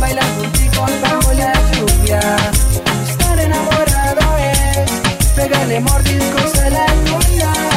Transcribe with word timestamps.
Baila 0.00 0.22
con 0.36 0.50
ti 0.52 0.68
bajo 1.02 1.32
la 1.34 1.52
lluvia. 1.72 2.20
Estar 3.06 3.38
enamorado 3.38 4.38
es 4.38 4.90
pegarle 5.36 5.80
mordiscos 5.80 6.58
a 6.58 6.70
la 6.70 6.86
luna. 7.04 7.69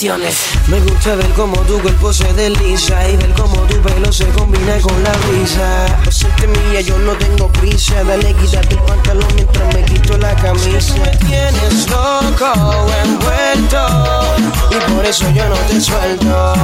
Me 0.00 0.80
gusta 0.80 1.14
ver 1.14 1.28
cómo 1.36 1.60
tu 1.64 1.78
cuerpo 1.78 2.10
se 2.10 2.32
desliza 2.32 3.06
y 3.06 3.18
ver 3.18 3.34
cómo 3.34 3.54
tu 3.66 3.78
pelo 3.82 4.10
se 4.10 4.24
combina 4.28 4.80
con 4.80 4.94
la 5.02 5.12
brisa. 5.28 5.84
Hacerte 6.08 6.46
mía, 6.46 6.80
yo 6.80 6.96
no 7.00 7.12
tengo 7.12 7.48
prisa, 7.48 8.02
dale 8.04 8.32
quítate 8.32 8.76
el 8.76 8.80
pantalón 8.80 9.28
mientras 9.34 9.74
me 9.74 9.84
quito 9.84 10.16
la 10.16 10.34
camisa. 10.36 10.94
me 10.94 11.10
tienes 11.18 11.90
loco, 11.90 12.86
envuelto 13.04 14.24
y 14.70 14.90
por 14.90 15.04
eso 15.04 15.30
yo 15.32 15.46
no 15.50 15.56
te 15.68 15.78
suelto. 15.78 16.54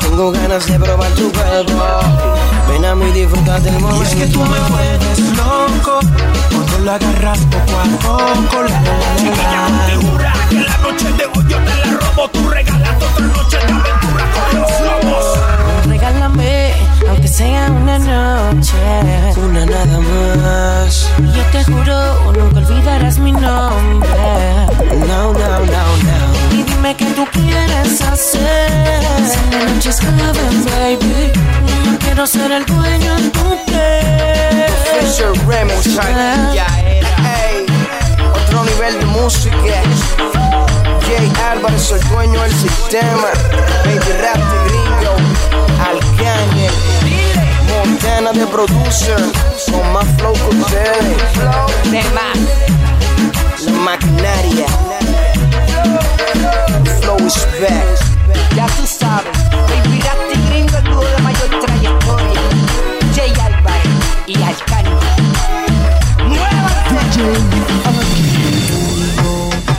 Tengo 0.00 0.32
ganas 0.32 0.66
de 0.66 0.80
probar 0.80 1.10
tu 1.10 1.30
cuerpo. 1.32 1.84
Ven 2.66 2.84
a 2.86 2.94
mí, 2.94 3.12
disfruta 3.12 3.60
del 3.60 3.78
momento. 3.78 4.04
Y 4.04 4.06
es 4.06 4.14
que 4.14 4.26
tú 4.32 4.40
me 4.40 4.58
vuelves 4.58 5.09
loco 5.09 5.09
cuando 6.50 6.78
lo 6.78 6.92
agarras 6.92 7.38
poco 7.46 7.78
a 7.78 7.84
poco. 8.02 8.62
La, 8.62 8.80
la, 8.80 9.68
la, 9.88 9.96
jura 10.00 10.32
que 10.48 10.56
la 10.60 10.76
noche 10.78 11.12
de 11.12 11.24
hoy 11.26 11.44
yo 11.48 11.58
te 11.58 11.74
la 11.76 11.98
robo. 11.98 12.28
Tú 12.30 12.48
regalas 12.48 12.96
otra 12.96 13.26
noche 13.26 13.56
de 13.58 13.72
aventura 13.72 14.24
con 14.34 14.60
los 14.60 14.80
lobos. 14.80 15.38
Regálame, 15.86 16.74
aunque 17.08 17.28
sea 17.28 17.70
una 17.70 17.98
noche. 17.98 18.74
Una 19.36 19.66
nada 19.66 19.98
más. 20.00 21.08
Yo 21.18 21.42
te 21.52 21.64
juro, 21.64 22.32
nunca 22.32 22.58
olvidarás 22.58 23.18
mi 23.18 23.32
nombre. 23.32 24.08
No, 25.08 25.32
no, 25.32 25.32
no, 25.32 25.58
no. 25.66 26.49
Dime 26.80 26.96
qué 26.96 27.04
tú 27.12 27.26
quieres 27.30 28.00
hacer. 28.00 29.02
La 29.50 29.64
noche 29.66 29.90
es 29.90 30.00
joven, 30.00 30.64
baby. 30.64 31.30
Quiero 31.98 32.26
ser 32.26 32.50
el 32.52 32.64
dueño 32.64 33.16
de 33.16 33.28
tu 33.28 33.64
piel. 33.66 34.64
Fisher 34.98 35.30
Remix, 35.46 35.84
ya 36.54 36.64
era. 36.80 37.06
Ey, 37.50 37.66
otro 38.32 38.64
nivel 38.64 38.98
de 38.98 39.04
música. 39.04 39.82
Jay 41.06 41.30
Álvarez, 41.50 41.92
el 41.92 42.08
dueño 42.08 42.40
del 42.40 42.54
sistema. 42.54 43.28
Baby 43.84 44.12
Rap 44.22 44.38
de 44.38 44.68
gringo. 44.70 45.16
Alcañe. 45.86 46.70
Montana 47.68 48.32
de 48.32 48.46
producer. 48.46 49.20
Con 49.70 49.92
más 49.92 50.06
flow 50.16 50.32
que 50.32 50.56
ustedes. 50.56 51.90
De 51.90 52.02
más. 52.14 53.66
La 53.66 53.72
maquinaria. 53.72 54.79
Flow 57.00 57.16
is 57.26 57.46
back. 57.60 57.86
Ya 58.54 58.66
tú 58.66 58.86
sabes, 58.86 59.38
Baby 59.68 60.00
Rasti 60.00 60.38
Gringo, 60.48 60.76
el 60.76 60.84
dúo 60.84 61.04
de 61.04 61.22
mayor 61.22 61.50
trayectoria. 61.60 62.40
Jay 63.14 63.32
Álvarez 63.40 63.86
y 64.26 64.42
Alcántara. 64.42 65.20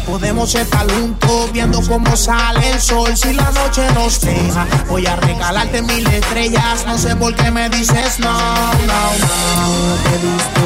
Podemos 0.06 0.54
estar 0.56 0.92
juntos 0.92 1.52
viendo 1.54 1.82
cómo 1.88 2.16
sale 2.16 2.72
el 2.72 2.82
sol 2.82 3.16
si 3.16 3.34
la 3.34 3.50
noche 3.52 3.88
nos 3.94 4.20
deja. 4.22 4.68
Voy 4.90 5.06
a 5.06 5.16
regalarte 5.16 5.82
mil 5.82 6.06
estrellas, 6.08 6.86
no 6.86 6.98
sé 6.98 7.16
por 7.16 7.34
qué 7.36 7.50
me 7.50 7.70
dices 7.70 8.20
no, 8.20 8.32
no, 8.32 9.02
no. 9.22 9.72
Te 10.04 10.18
visto, 10.18 10.62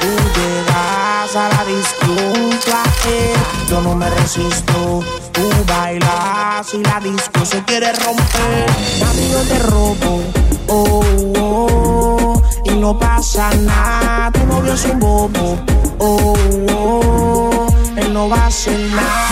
tú 0.00 0.40
llegas 0.40 1.36
a 1.36 1.48
la 1.48 1.64
disco, 1.64 2.40
un 2.40 2.50
placer, 2.58 3.36
yo 3.68 3.80
no 3.80 3.94
me 3.94 4.10
resisto. 4.10 5.04
Tú 5.40 5.48
bailas 5.66 6.74
y 6.74 6.82
la 6.82 7.00
disco 7.00 7.46
se 7.46 7.64
quiere 7.64 7.90
romper. 7.94 8.66
Amigo 9.10 9.40
te 9.48 9.58
robo, 9.60 10.22
oh, 10.68 11.02
oh, 11.38 12.42
y 12.66 12.70
no 12.72 12.98
pasa 12.98 13.50
nada. 13.54 14.30
Tu 14.32 14.44
novio 14.44 14.74
es 14.74 14.84
un 14.84 15.00
bobo, 15.00 15.58
oh, 15.98 16.34
oh 16.74 17.66
él 17.96 18.12
no 18.12 18.28
va 18.28 18.36
a 18.36 18.46
hacer 18.48 18.78
nada. 18.90 19.28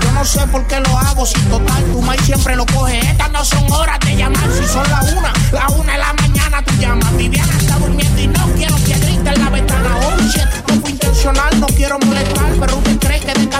Yo 0.00 0.10
no 0.12 0.24
sé 0.24 0.44
por 0.48 0.66
qué 0.66 0.80
lo 0.80 0.98
hago, 0.98 1.24
si 1.24 1.38
total 1.42 1.84
tu 1.92 2.02
mai 2.02 2.18
siempre 2.18 2.56
lo 2.56 2.66
coge. 2.66 2.98
Estas 2.98 3.30
no 3.30 3.44
son 3.44 3.70
horas 3.72 4.00
de 4.00 4.16
llamar, 4.16 4.50
si 4.50 4.66
son 4.66 4.88
la 4.90 5.00
una, 5.16 5.32
la 5.52 5.68
una 5.68 5.92
de 5.92 5.98
la 5.98 6.12
mañana 6.14 6.62
tú 6.64 6.74
llamas. 6.80 7.16
Viviana 7.16 7.52
está 7.58 7.78
durmiendo 7.78 8.20
y 8.20 8.26
no 8.26 8.44
quiero 8.56 8.74
que 8.84 8.94
grite 8.98 9.30
en 9.30 9.40
la 9.44 9.50
ventana. 9.50 9.98
Oh 10.02 10.20
shit, 10.22 10.48
no 10.68 10.80
fue 10.80 10.90
intencional, 10.90 11.60
no 11.60 11.66
quiero 11.68 11.98
molestar, 12.00 12.33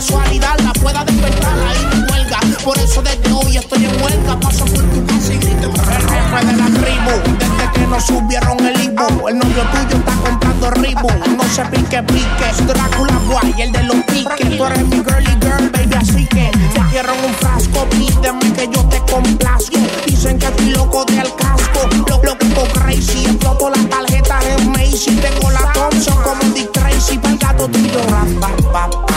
casualidad 0.05 0.59
la 0.61 0.73
pueda 0.75 1.05
despertar. 1.05 1.55
Ahí 1.67 1.87
me 1.87 2.13
huelga, 2.13 2.39
por 2.63 2.79
eso 2.79 3.01
desde 3.03 3.33
hoy 3.33 3.57
estoy 3.57 3.87
en 3.87 4.03
huelga. 4.03 4.39
Paso 4.39 4.65
por 4.67 4.83
tu 4.83 5.07
casa 5.07 5.33
y 5.33 5.39
grito. 5.39 5.69
El 5.69 6.09
jefe 6.09 6.47
de 6.47 6.57
la 6.57 6.67
tribu, 6.67 7.37
desde 7.39 7.73
que 7.73 7.87
nos 7.87 8.05
subieron 8.05 8.67
el 8.67 8.85
Ibu, 8.85 9.29
el 9.29 9.39
novio 9.39 9.63
tuyo 9.73 9.97
está 9.97 10.15
comprando 10.17 10.71
Ribu. 10.73 11.09
No 11.37 11.45
se 11.45 11.65
pique, 11.67 12.03
pique, 12.03 12.65
Drácula 12.67 13.19
Guay, 13.29 13.55
el 13.63 13.73
de 13.73 13.83
los 13.85 13.97
piques. 14.05 14.57
Tú 14.59 14.65
eres 14.67 14.87
mi 14.87 14.97
girly 14.97 15.37
girl, 15.41 15.71
baby, 15.71 15.95
así 15.99 16.27
que 16.27 16.51
te 16.53 16.81
quiero 16.91 17.15
en 17.15 17.25
un 17.25 17.35
frasco, 17.35 17.87
pídeme 17.91 18.53
que 18.53 18.69
yo 18.75 18.85
te 18.89 18.99
complazco. 19.11 19.79
Dicen 20.07 20.39
que 20.39 20.47
estoy 20.47 20.71
loco 20.71 21.05
del 21.07 21.35
casco, 21.37 21.89
lo 22.09 22.23
loco 22.23 22.63
crazy. 22.75 23.25
Exploto 23.25 23.71
las 23.71 23.89
tarjetas 23.89 24.45
en 24.59 24.71
Macy, 24.71 25.17
tengo 25.17 25.51
la 25.51 25.73
Thompson 25.73 26.23
como 26.23 26.43
Dick 26.53 26.71
Tracy. 26.73 27.19
Pa'l 27.19 27.39
gato 27.39 27.69
tuyo, 27.69 28.01
rapa, 28.11 28.51
pa, 28.73 28.91
pa, 29.07 29.14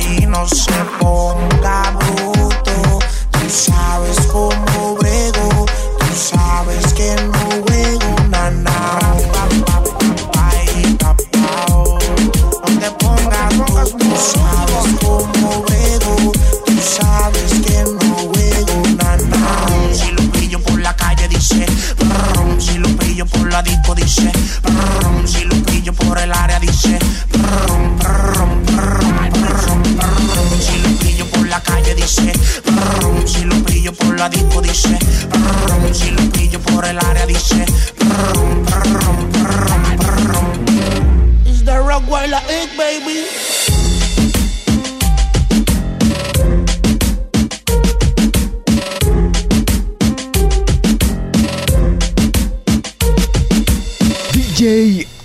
y 0.00 0.26
no 0.26 0.46
se 0.48 0.72
ponga 0.98 1.89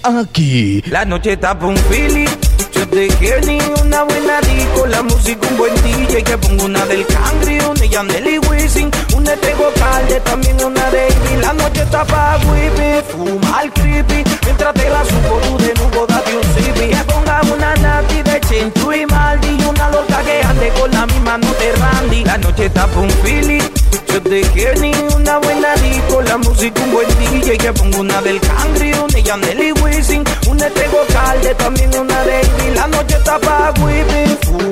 La 0.05 1.03
noche 1.03 1.31
está 1.33 1.57
pa' 1.57 1.65
un 1.65 1.75
feeling. 1.89 2.27
Yo 2.71 2.88
te 2.89 3.07
quiero 3.17 3.41
ni 3.47 3.57
una 3.81 4.03
buena 4.03 4.39
disco, 4.41 4.85
la 4.85 5.01
música 5.01 5.47
un 5.50 5.57
buen 5.57 5.74
DJ 5.81 6.24
que 6.24 6.38
pongo 6.38 6.65
una 6.65 6.85
del 6.85 7.07
Cangri, 7.07 7.57
una 7.62 7.74
de 7.74 7.89
Yandel 7.89 8.27
y 8.27 8.38
Wisin, 8.38 8.91
una 9.15 9.31
de 9.31 9.38
Tego 9.38 9.71
Calde, 9.74 10.19
también 10.19 10.63
una 10.63 10.91
de 10.91 11.07
Ivy. 11.07 11.41
La 11.41 11.53
noche 11.53 11.81
está 11.81 12.05
pa' 12.05 12.38
whippy, 12.45 13.01
fumar 13.09 13.74
creepy, 13.74 14.24
mientras 14.43 14.75
te 14.75 14.88
la 14.91 15.03
subo 15.05 15.39
tú 15.39 15.57
de 15.57 15.74
nuevo 15.74 16.05
date 16.05 16.38
un 16.38 16.43
sipi. 16.53 16.89
Que 16.89 17.03
ponga 17.12 17.41
una 17.51 17.74
nati 17.74 18.21
de 18.21 18.39
Chentu 18.41 18.93
y 18.93 19.07
Maldi 19.07 19.57
y 19.59 19.65
una 19.65 19.89
loca 19.89 20.21
que 20.21 20.43
ande 20.43 20.69
con 20.79 20.91
la 20.91 21.07
misma 21.07 21.39
no 21.39 21.51
te 21.53 21.71
Randy. 21.71 22.25
La 22.25 22.38
noche 22.38 22.65
está 22.65 22.85
pa' 22.85 23.00
un 23.00 23.09
feeling. 23.09 23.85
Yo 24.15 24.22
te 24.22 24.41
ni 24.79 24.93
una 25.13 25.39
buena 25.39 25.75
disco, 25.75 26.22
la 26.22 26.38
música 26.38 26.81
un 26.84 26.93
buen 26.93 27.07
DJ 27.19 27.57
que 27.57 27.74
pongo 27.74 28.00
una 28.00 28.22
del 28.22 28.39
Cangri, 28.39 28.93
una 28.93 29.07
de 29.07 29.22
Yandel 29.22 29.60
y 29.62 29.72
Wisin, 29.74 30.24
una 30.48 30.69
de 30.69 30.86
Calde, 31.12 31.53
también 31.55 31.89
una 32.00 32.24
de. 32.24 32.41
La 32.75 32.88
noche 32.88 33.17
está 33.17 33.38
pa' 33.39 33.74
whippy, 33.81 34.64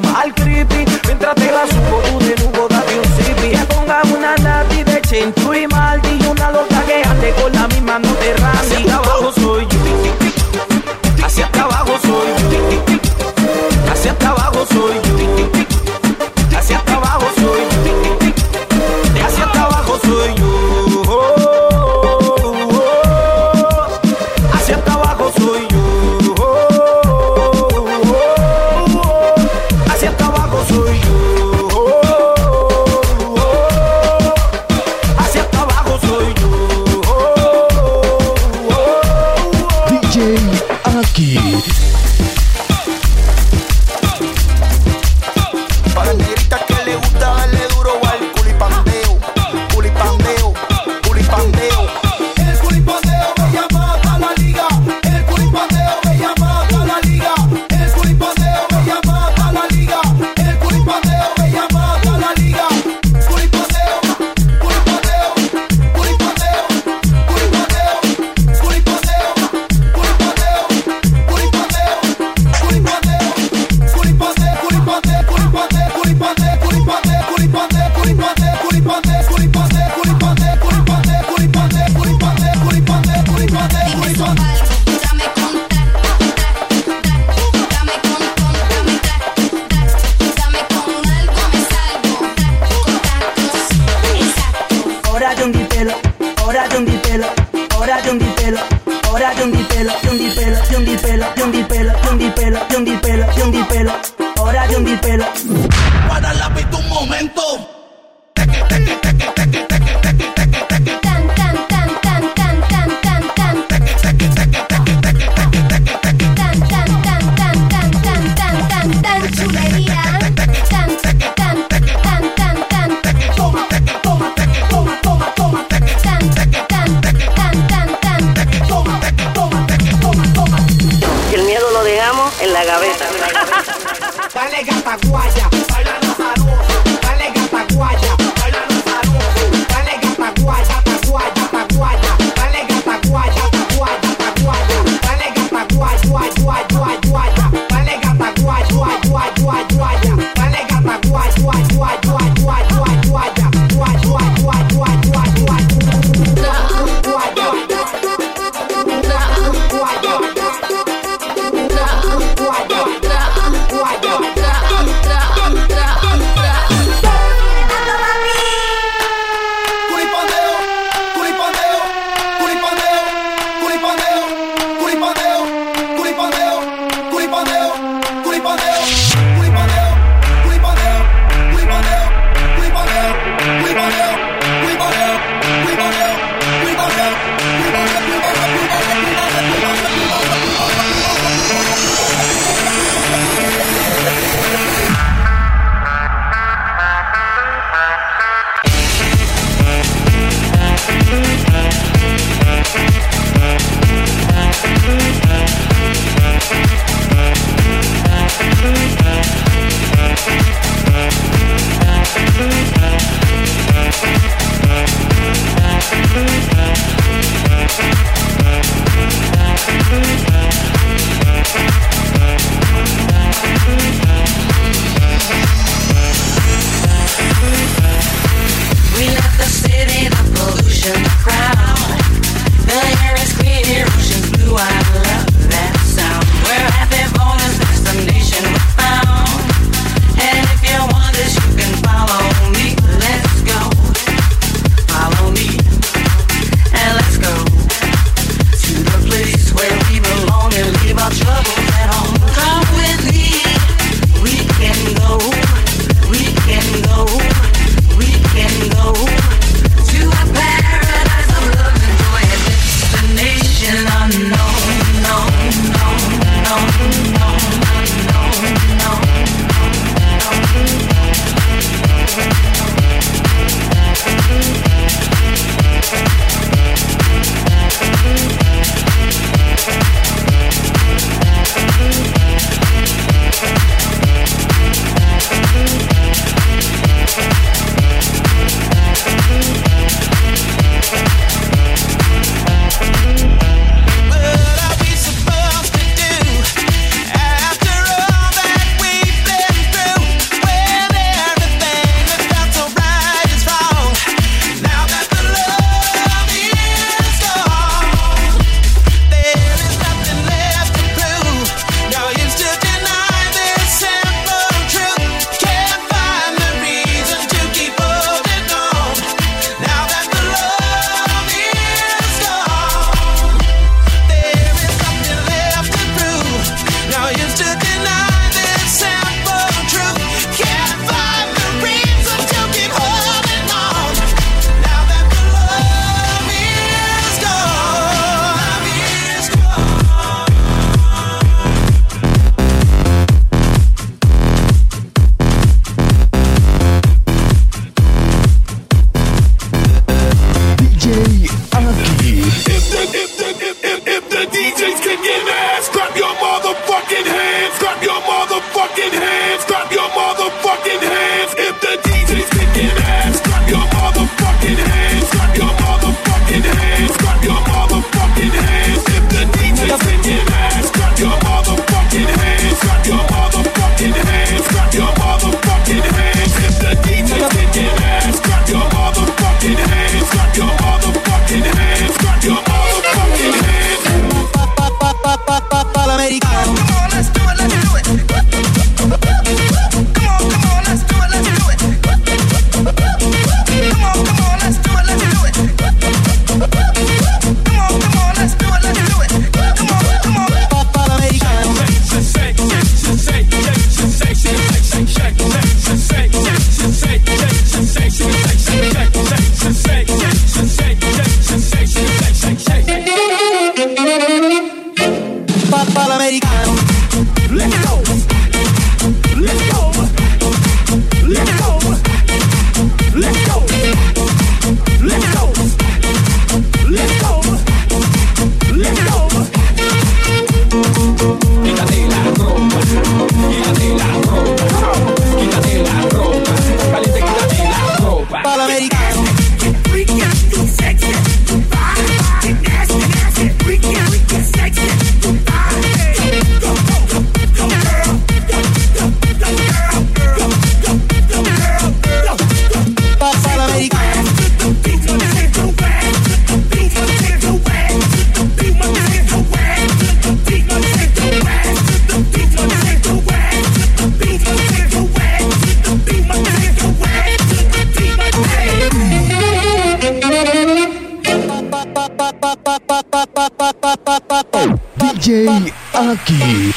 DJ 475.03 475.25
tá. 475.73 475.91
Aki. 475.91 476.53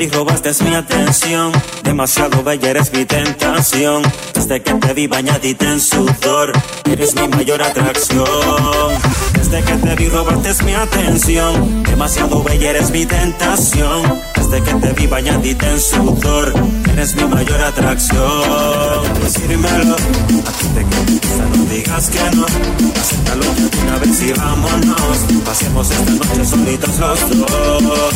perdí, 0.00 0.16
robaste 0.16 0.50
mi 0.64 0.74
atención. 0.74 1.79
Demasiado 1.90 2.44
bella 2.44 2.70
eres 2.70 2.92
mi 2.92 3.04
tentación. 3.04 4.02
Desde 4.32 4.62
que 4.62 4.74
te 4.74 4.94
vi 4.94 5.08
bañadita 5.08 5.72
en 5.72 5.80
sudor, 5.80 6.52
eres 6.88 7.16
mi 7.16 7.26
mayor 7.26 7.60
atracción. 7.60 8.28
Desde 9.34 9.60
que 9.64 9.72
te 9.74 9.96
vi 9.96 10.08
robarte 10.08 10.50
es 10.50 10.62
mi 10.62 10.72
atención. 10.72 11.82
Demasiado 11.82 12.44
bella 12.44 12.70
eres 12.70 12.92
mi 12.92 13.04
tentación. 13.06 14.20
Desde 14.36 14.62
que 14.62 14.74
te 14.74 14.92
vi 14.92 15.08
bañadita 15.08 15.68
en 15.68 15.80
sudor, 15.80 16.54
eres 16.92 17.16
mi 17.16 17.24
mayor 17.24 17.60
atracción. 17.60 19.14
Decírmelo, 19.24 19.96
aquí 20.46 20.66
te 20.72 20.84
quedo, 20.84 21.56
no 21.56 21.64
digas 21.64 22.08
que 22.08 22.36
no. 22.36 22.46
Acéptalo 23.00 23.44
una 23.82 23.98
vez 23.98 24.22
y 24.22 24.32
vámonos. 24.32 25.18
Pasemos 25.44 25.90
esta 25.90 26.12
noche 26.12 26.44
solitos 26.44 26.98
los 27.00 27.30
dos. 27.30 28.14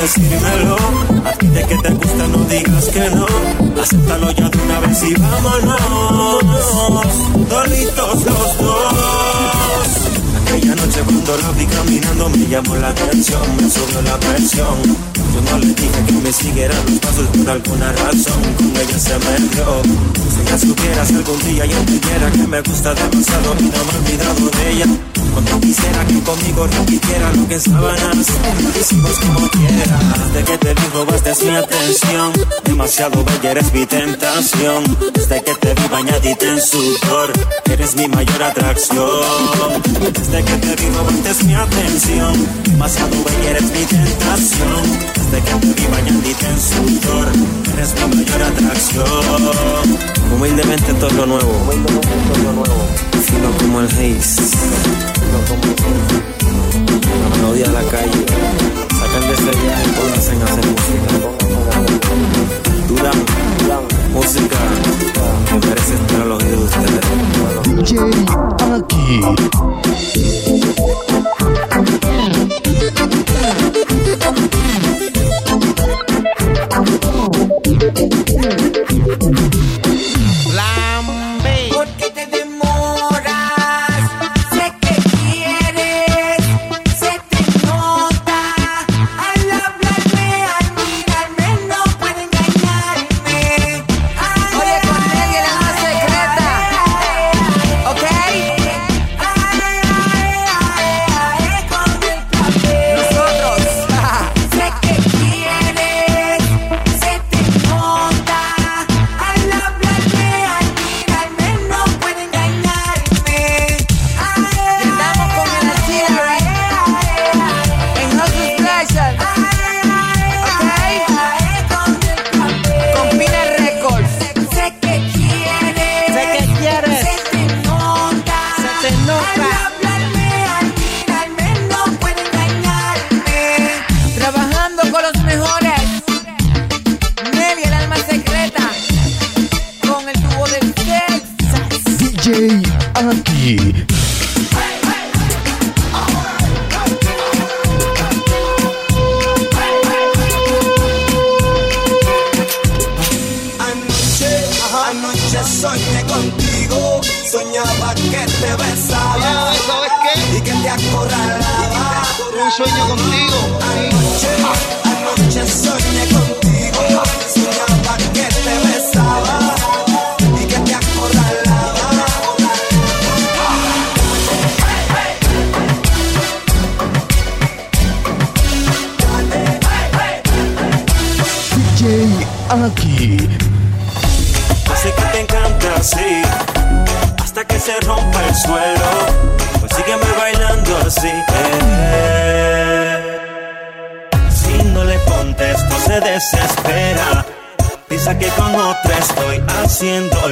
Decírmelo, 0.00 0.76
a 1.24 1.32
ti 1.32 1.46
de 1.48 1.66
que 1.66 1.76
te 1.76 1.90
gusta 1.90 2.26
no 2.28 2.38
digas 2.44 2.59
digas 2.62 2.86
que 2.88 3.10
no. 3.10 3.26
Acéptalo 3.80 4.30
ya 4.32 4.48
de 4.48 4.58
una 4.58 4.80
vez 4.80 5.02
y 5.02 5.14
vámonos. 5.14 6.40
Dolitos 7.48 8.24
los 8.24 8.58
dos. 8.58 9.88
Aquella 10.42 10.74
noche 10.74 11.00
cuando 11.04 11.36
la 11.38 11.50
vi 11.52 11.66
caminando 11.66 12.28
me 12.30 12.46
llamó 12.48 12.76
la 12.76 12.88
atención, 12.88 13.42
me 13.56 13.70
subió 13.70 14.02
la 14.02 14.18
presión. 14.18 14.76
Yo 15.32 15.40
no 15.50 15.58
le 15.58 15.66
dije 15.66 16.04
que 16.06 16.12
me 16.12 16.32
siguiera 16.32 16.74
los 16.88 16.98
pasos 16.98 17.26
por 17.28 17.50
alguna 17.50 17.92
razón, 17.92 18.42
con 18.56 18.76
ella 18.76 18.98
se 18.98 19.16
me 19.18 19.38
dio. 19.48 19.82
Si 20.34 20.50
ya 20.50 20.58
supieras 20.58 21.10
algún 21.10 21.38
día 21.40 21.66
yo 21.66 21.76
entendiera 21.78 22.30
que 22.32 22.46
me 22.46 22.60
gusta 22.62 22.94
demasiado 22.94 23.54
y 23.60 23.62
no 23.62 23.84
me 23.84 23.92
he 23.92 23.98
olvidado 23.98 24.50
de 24.50 24.72
ella. 24.72 24.86
Cuando 25.32 25.60
quisiera 25.60 26.04
que 26.06 26.20
conmigo 26.20 26.66
repitiera 26.66 27.32
lo 27.32 27.46
que 27.46 27.54
en 27.54 27.60
sábanas 27.60 28.26
como 29.20 29.48
quiera. 29.50 29.98
Desde 30.32 30.44
que 30.44 30.58
te 30.58 30.74
vi 30.74 30.86
robaste 30.92 31.44
mi 31.44 31.56
atención, 31.56 32.32
demasiado 32.64 33.24
bella 33.24 33.50
eres 33.52 33.72
mi 33.72 33.86
tentación. 33.86 34.96
Desde 35.14 35.42
que 35.42 35.54
te 35.54 35.74
vi 35.74 35.88
bañadita 35.88 36.46
en 36.46 36.60
sudor, 36.60 37.32
eres 37.70 37.94
mi 37.96 38.08
mayor 38.08 38.42
atracción. 38.42 39.82
Desde 40.12 40.44
que 40.44 40.56
te 40.56 40.76
vi 40.76 40.88
robaste 40.90 41.44
mi 41.44 41.54
atención, 41.54 42.48
demasiado 42.64 43.16
bella 43.24 43.50
eres 43.50 43.64
mi 43.64 43.84
tentación. 43.84 44.82
Desde 45.14 45.42
que 45.44 45.54
te 45.54 45.80
vi 45.80 45.86
bañadita 45.86 46.48
en 46.48 46.60
sudor, 46.60 47.28
eres 47.74 47.94
mi 47.94 48.16
mayor 48.16 48.42
atracción. 48.42 49.98
Humildemente 50.34 50.94
todo 50.94 51.10
lo 51.10 51.26
nuevo, 51.26 51.52
fino 53.30 53.50
como 53.58 53.80
el 53.80 53.86
haze 53.86 54.99
como 55.48 55.64
no 57.40 57.48
odia 57.50 57.68
la 57.68 57.82
calle. 57.82 58.26
Sacan 58.98 59.22
de 59.28 59.34
ese 59.34 59.50
viaje 59.62 59.84
y 59.86 59.92
pónganse 59.92 60.32
a 60.32 60.44
hacer 60.44 60.66
música. 60.66 61.10
Durán, 62.88 63.18
música 64.12 64.58
que 65.46 65.54
merece 65.66 65.94
estar 65.94 66.20
al 66.22 66.32
oído 66.32 66.56
de 66.56 66.64
ustedes. 66.64 67.04
J. 67.88 68.00
Aquí. 68.76 69.20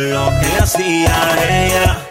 lo 0.00 0.32
que 0.40 0.62
hacía 0.62 1.66
ella. 1.66 2.07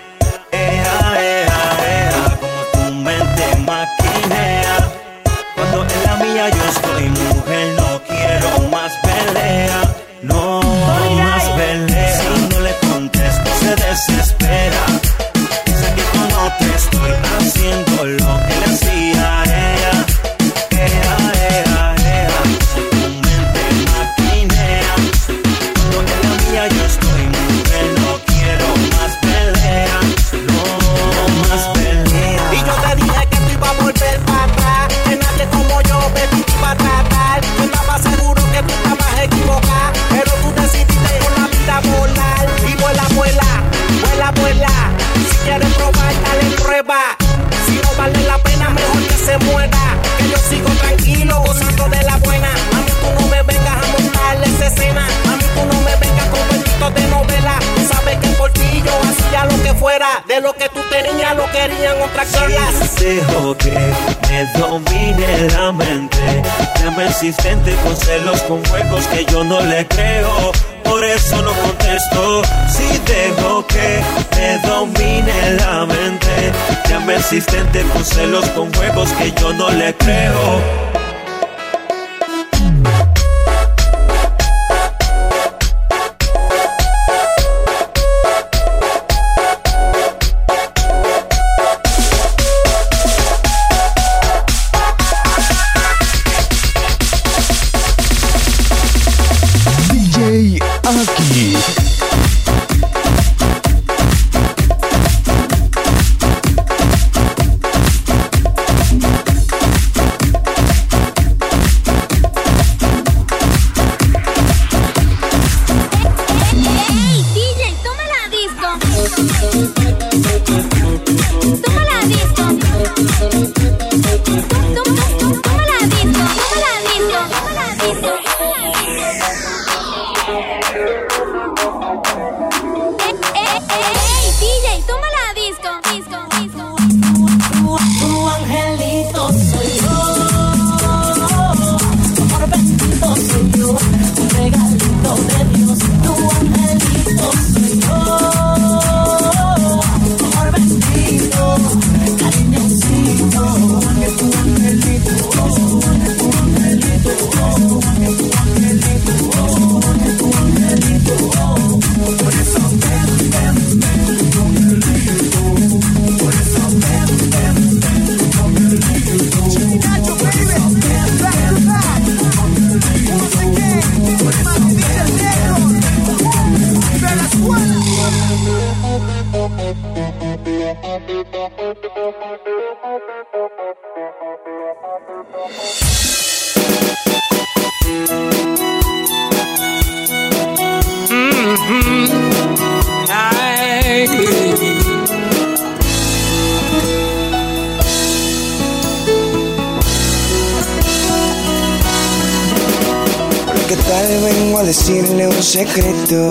Decirle 204.67 205.25
un 205.25 205.41
secreto. 205.41 206.29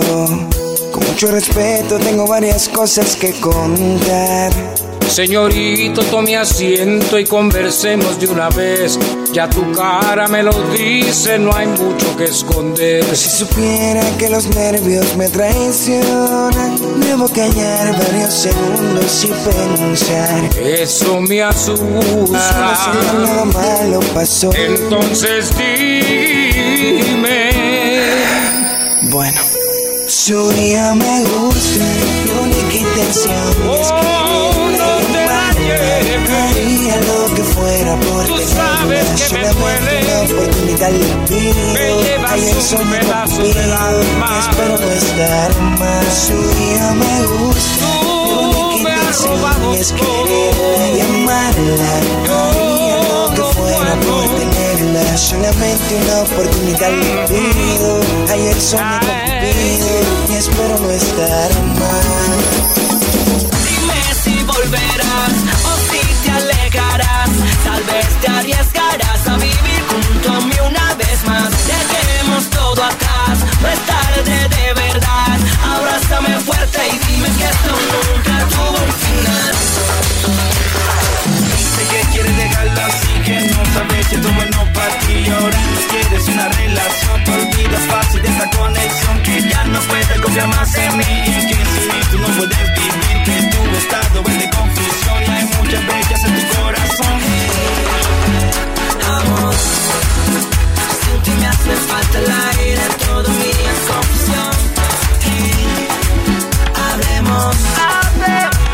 Con 0.91 1.03
mucho 1.07 1.31
respeto 1.31 1.97
tengo 1.97 2.27
varias 2.27 2.69
cosas 2.69 3.15
que 3.15 3.31
contar. 3.39 4.53
Señorito, 5.09 6.03
tome 6.03 6.37
asiento 6.37 7.17
y 7.17 7.25
conversemos 7.25 8.19
de 8.19 8.27
una 8.27 8.49
vez. 8.49 8.99
Ya 9.33 9.49
tu 9.49 9.71
cara 9.71 10.27
me 10.27 10.43
lo 10.43 10.51
dice, 10.71 11.39
no 11.39 11.51
hay 11.55 11.65
mucho 11.65 12.15
que 12.15 12.25
esconder. 12.25 13.03
Si 13.15 13.29
supiera 13.29 14.03
que 14.19 14.29
los 14.29 14.45
nervios 14.49 15.17
me 15.17 15.29
traicionan, 15.29 16.77
debo 16.99 17.27
callar 17.29 17.97
varios 17.97 18.33
segundos 18.33 19.23
y 19.23 19.29
pensar. 19.49 20.43
Eso 20.63 21.19
me 21.21 21.41
asusta. 21.41 22.93
nada 23.17 23.45
malo 23.45 23.99
pasó. 24.13 24.51
Entonces 24.53 25.51
dime. 25.57 27.16
Bueno, 29.17 29.41
su 30.07 30.47
día 30.51 30.93
me 30.93 31.23
gusta, 31.23 31.85
mi 32.23 32.31
única 32.39 32.75
intención 32.75 33.33
es 33.73 33.91
Oh, 33.91 34.69
no 34.77 34.99
te. 35.11 35.25
Haría 36.37 36.97
lo 37.01 37.33
que 37.33 37.41
fuera 37.41 37.99
por 37.99 38.25
Tú 38.27 38.37
sabes 38.37 39.07
que 39.23 39.39
me 39.39 39.49
duele. 39.53 40.01
oportunidad 40.21 40.91
le 40.91 41.07
pido. 41.27 41.73
Me 41.73 42.03
llevas 42.03 42.73
un 42.73 42.89
pedazo 42.91 43.41
del 43.41 43.73
alma. 43.73 44.39
espero 44.51 44.77
no 44.77 44.91
estar 44.91 45.61
mal. 45.61 46.05
Su 46.11 46.37
día 46.59 46.93
me 46.93 47.23
gusta, 47.25 47.85
mi 48.03 48.29
Tú 48.29 48.51
única 48.75 48.83
me 48.83 48.93
has 48.93 49.25
intención 49.25 49.73
es 49.73 49.93
quererla 49.93 50.87
y 50.95 51.01
amarla. 51.01 51.97
Haría 51.97 52.97
lo 53.09 53.33
que 53.33 53.41
fuera 53.55 53.95
por 53.95 54.37
puedo. 54.37 54.66
Tenerla, 54.77 55.17
solamente 55.17 55.95
una 55.95 56.21
oportunidad 56.21 56.91
le 56.91 57.27
pido. 57.27 57.99
Ay, 58.29 58.47
el 58.47 58.61
sueño 58.61 58.99
cupido, 58.99 59.89
y 60.29 60.33
espero 60.35 60.77
no 60.79 60.89
estar 60.89 61.51
mal. 61.63 62.37
Dime 63.67 64.01
si 64.23 64.43
volverás 64.43 65.33
o 65.63 65.77
si 65.89 66.01
te 66.23 66.31
alejarás. 66.31 67.29
Tal 67.63 67.83
vez 67.83 68.07
te 68.21 68.27
arriesgarás 68.27 69.27
a 69.27 69.35
vivir 69.37 69.83
junto 69.89 70.31
a 70.31 70.41
mí 70.41 70.55
una 70.65 70.93
vez 70.95 71.23
más. 71.25 71.51
Dejemos 71.67 72.49
todo 72.49 72.83
atrás, 72.83 73.39
no 73.61 73.67
es 73.67 73.79
tarde 73.85 74.49
de 74.49 74.73
verdad. 74.73 75.37
Abrázame 75.63 76.39
fuerte 76.41 76.79
y 76.87 77.11
dime 77.11 77.29
que 77.37 77.43
esto 77.43 77.71
nunca 77.93 78.47
tuvo 78.49 78.77
un 78.85 78.93
final. 79.03 79.55
Dice 81.57 81.83
que 81.89 82.11
quiere 82.11 82.31
dejarlo 82.33 82.81
así 82.81 83.16
que 83.27 83.41
no 83.41 83.59
sabes 83.73 84.07
que 84.07 84.17
tú 84.19 84.29
no 84.31 84.73
para 84.73 84.99
ti. 84.99 85.13
Y 85.13 85.29
ahora 85.29 85.59
no 85.73 85.79
quieres 85.89 86.27
una 86.29 86.47
relación 86.47 87.23
te 87.25 87.31
olvidas 87.31 87.83
fácil 87.91 88.21
de 88.21 88.29
esta 88.29 88.49
conexión 88.57 89.23
que 89.23 89.49
ya 89.49 89.63
no 89.65 89.79
puedes 89.81 90.21
confiar 90.21 90.47
más 90.47 90.75
en 90.75 90.97
mí. 90.97 91.03
Y 91.03 91.47
que 91.49 91.55
sin 91.55 91.87
mí 91.91 91.99
tú 92.09 92.17
no 92.19 92.27
puedes 92.27 92.67
vivir 92.79 93.17
que 93.25 93.35
tu 93.51 93.61
estado 93.83 94.23
es 94.27 94.39
de 94.39 94.49
confusión. 94.49 95.17
Y 95.23 95.29
hay 95.35 95.43
muchas 95.43 95.81
bellas 95.87 96.23
en 96.23 96.31
tu 96.39 96.43
corazón. 96.55 97.15
Amor, 99.17 99.55
sin 101.01 101.17
ti 101.23 101.31
me 101.31 101.47
hace 101.47 101.73
falta 101.91 102.17
el 102.19 102.31
aire, 102.31 102.85
todo 103.05 103.29
mi 103.39 103.49
día 103.57 103.71
es 103.75 103.81
confusión. 103.91 104.55
Hablemos, 106.87 107.55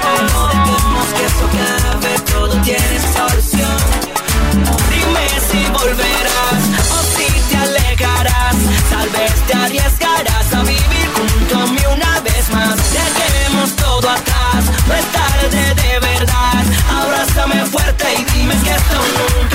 hablemos, 0.06 1.08
que 1.16 1.24
esto 1.26 1.44
acabe, 1.50 2.12
todo 2.32 2.54
tiene 2.62 3.03
y 18.64 18.66
dime 18.66 19.50
que 19.50 19.53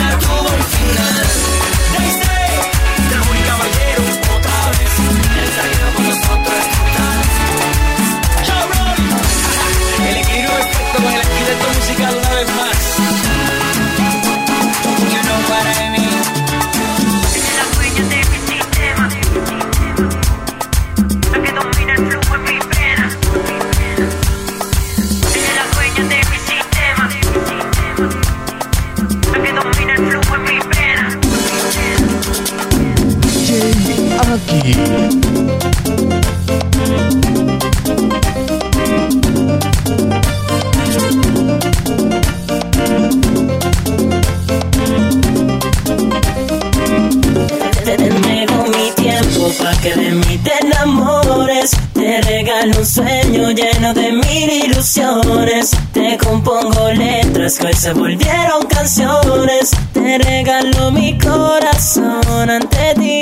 sueño 52.98 53.50
lleno 53.52 53.94
de 53.94 54.10
mil 54.10 54.50
ilusiones. 54.64 55.70
Te 55.92 56.18
compongo 56.18 56.90
letras 56.90 57.58
que 57.58 57.66
hoy 57.66 57.74
se 57.74 57.92
volvieron 57.92 58.66
canciones. 58.66 59.70
Te 59.92 60.18
regalo 60.18 60.90
mi 60.90 61.16
corazón 61.18 62.50
ante 62.50 62.94
ti. 62.96 63.20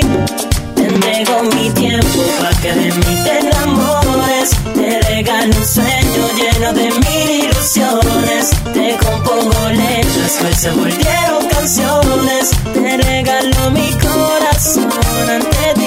Te 0.75 0.87
nego 1.03 1.43
mi 1.53 1.69
tiempo 1.71 2.23
pa' 2.41 2.59
que 2.61 2.73
de 2.73 2.91
mí 2.91 3.13
te 3.23 3.39
enamores. 3.39 4.49
Te 4.73 4.99
regalo 5.13 5.55
un 5.55 5.65
sueño 5.65 6.23
lleno 6.39 6.73
de 6.73 6.87
mil 7.05 7.29
ilusiones. 7.43 8.49
Te 8.73 8.97
compongo 9.05 9.69
letras 9.69 10.31
que 10.39 10.45
hoy 10.47 10.55
se 10.55 10.71
volvieron 10.71 11.47
canciones. 11.49 12.49
Te 12.73 12.97
regalo 12.97 13.71
mi 13.71 13.91
corazón 14.07 15.29
ante 15.29 15.73
ti 15.75 15.86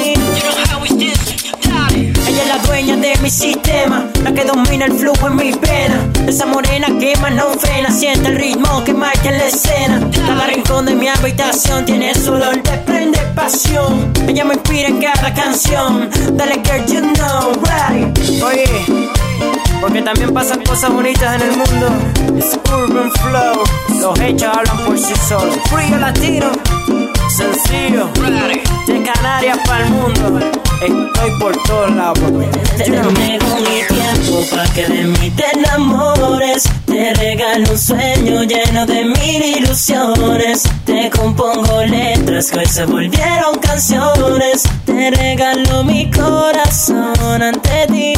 de 2.86 3.14
mi 3.20 3.28
sistema, 3.30 4.06
la 4.24 4.32
que 4.32 4.42
domina 4.42 4.86
el 4.86 4.94
flujo 4.94 5.28
en 5.28 5.36
mi 5.36 5.52
pena. 5.52 6.00
Esa 6.26 6.46
morena 6.46 6.86
que 6.98 7.14
más 7.16 7.32
no 7.34 7.50
frena, 7.50 7.90
siente 7.90 8.28
el 8.28 8.36
ritmo 8.36 8.82
que 8.84 8.94
marca 8.94 9.28
en 9.28 9.36
la 9.36 9.44
escena. 9.44 10.08
Cada 10.26 10.46
rincón 10.46 10.86
de 10.86 10.94
mi 10.94 11.06
habitación 11.06 11.84
tiene 11.84 12.14
su 12.14 12.32
olor, 12.32 12.62
desprende 12.62 13.18
pasión. 13.34 14.10
Ella 14.26 14.46
me 14.46 14.54
inspira 14.54 14.88
en 14.88 14.98
cada 14.98 15.34
canción. 15.34 16.08
Dale, 16.32 16.62
girl, 16.64 16.86
you 16.86 17.00
know, 17.00 17.52
right. 17.64 18.18
Oye, 18.42 18.64
porque 19.82 20.00
también 20.00 20.32
pasan 20.32 20.64
cosas 20.64 20.90
bonitas 20.90 21.34
en 21.34 21.50
el 21.50 21.56
mundo. 21.58 22.38
Es 22.38 22.58
Urban 22.72 23.12
Flow, 23.12 23.62
los 24.00 24.20
hechos 24.20 24.56
hablan 24.56 24.78
por 24.86 24.98
sí 24.98 25.12
solos. 25.28 25.54
Frío 25.70 25.98
latino 25.98 26.50
sencillo. 27.30 28.10
De 28.86 29.02
Canarias 29.02 29.58
para 29.66 29.86
el 29.86 29.90
mundo, 29.90 30.40
estoy 30.82 31.30
por 31.38 31.56
todos 31.62 31.94
lados. 31.94 32.18
Tenerme 32.76 33.38
con 33.38 33.62
mi 33.62 33.82
tiempo 33.88 34.44
para 34.50 34.64
que 34.74 34.86
de 34.86 35.04
mí 35.04 35.30
te. 35.30 35.50
Te 36.90 37.14
regalo 37.14 37.70
un 37.70 37.78
sueño 37.78 38.42
lleno 38.42 38.84
de 38.84 39.04
mil 39.04 39.42
ilusiones. 39.58 40.64
Te 40.84 41.08
compongo 41.08 41.82
letras 41.84 42.50
que 42.50 42.58
hoy 42.58 42.66
se 42.66 42.84
volvieron 42.84 43.58
canciones. 43.60 44.64
Te 44.84 45.10
regalo 45.10 45.84
mi 45.84 46.10
corazón 46.10 47.42
ante 47.42 47.86
ti. 47.86 48.12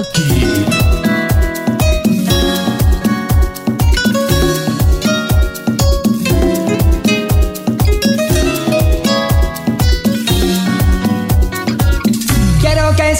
aquí. 0.00 0.80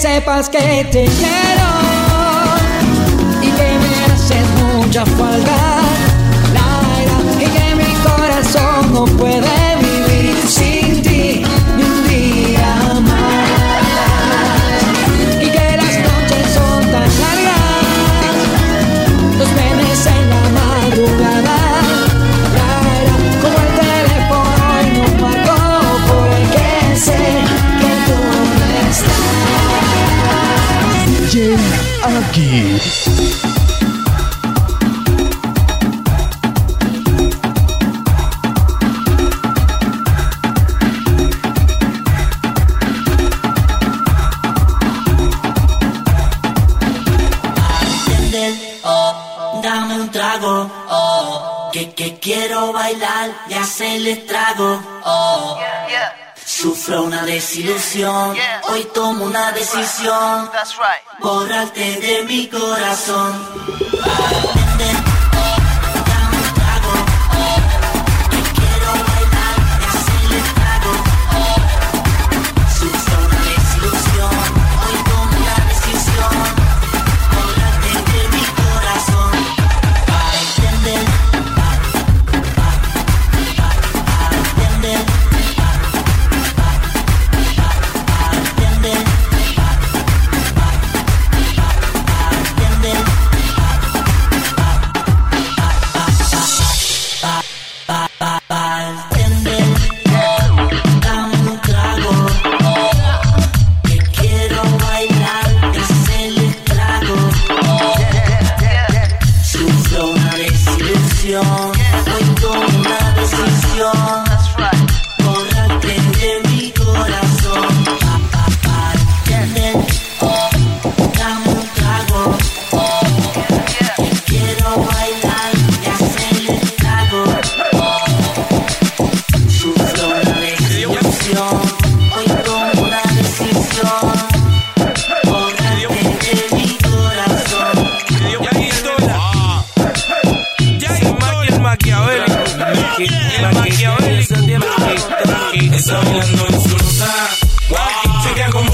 sepas 0.00 0.48
que 0.48 0.86
te 0.90 1.04
quiero 1.04 1.70
y 3.42 3.50
que 3.50 3.68
me 3.82 4.14
haces 4.14 4.46
mucha 4.62 5.04
falta. 5.04 5.56
La 6.54 7.42
y 7.42 7.46
que 7.46 7.74
mi 7.74 7.92
corazón 8.02 8.94
no 8.94 9.04
puede. 9.04 9.69
Geek. 32.32 33.19
fue 56.90 56.98
una 56.98 57.24
desilusión. 57.24 58.36
Hoy 58.68 58.84
tomo 58.92 59.26
una 59.26 59.52
decisión. 59.52 60.50
That's 60.50 60.76
right. 60.76 61.20
Borrarte 61.20 62.00
de 62.00 62.24
mi 62.24 62.48
corazón. 62.48 63.46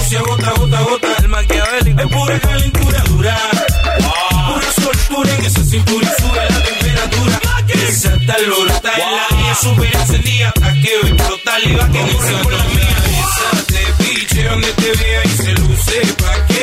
se 0.07 0.19
agota, 0.19 0.51
gota, 0.53 0.81
gota. 0.83 1.09
El 1.19 1.29
maquiavélico 1.29 2.01
es 2.01 2.07
pura 2.07 2.41
calentura 2.41 3.01
dura. 3.09 3.37
Wow. 4.01 4.55
Pura 4.55 4.73
soltura 4.73 5.37
que 5.39 5.51
se 5.51 5.65
cintura 5.65 6.07
y 6.07 6.23
sube 6.23 6.51
la 6.51 6.63
temperatura. 6.63 7.41
Esa 7.69 8.15
está 8.15 8.39
lorota 8.39 8.93
wow. 8.97 9.07
en 9.07 9.17
la 9.17 9.43
mía, 9.43 9.55
super 9.55 9.97
encendida. 9.97 10.49
A 10.63 10.73
que 10.73 10.93
va 11.03 11.09
a 11.09 11.11
explotar, 11.11 11.61
va 11.81 11.85
a 11.85 11.91
quedar 11.91 12.43
por 12.43 12.53
la 12.53 12.65
mía. 12.65 12.97
Esa 13.21 13.67
te 13.67 14.05
piche 14.05 14.45
donde 14.45 14.73
te 14.75 14.93
vea 14.93 15.23
y 15.25 15.29
se 15.29 15.53
luce 15.55 16.01
pa' 16.23 16.47
que 16.47 16.56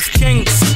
of 0.00 0.69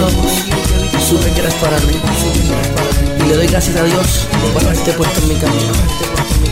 mis 0.00 0.14
ojos, 0.14 0.32
supe 1.08 1.30
que 1.32 1.40
eras 1.40 1.54
para 1.54 1.78
mí, 1.80 1.94
y 3.18 3.28
le 3.28 3.36
doy 3.36 3.46
gracias 3.46 3.76
a 3.76 3.84
Dios 3.84 4.26
por 4.52 4.64
haberte 4.64 4.92
puesto 4.92 5.20
en 5.20 5.28
mi 5.28 5.34
camino. 5.34 6.49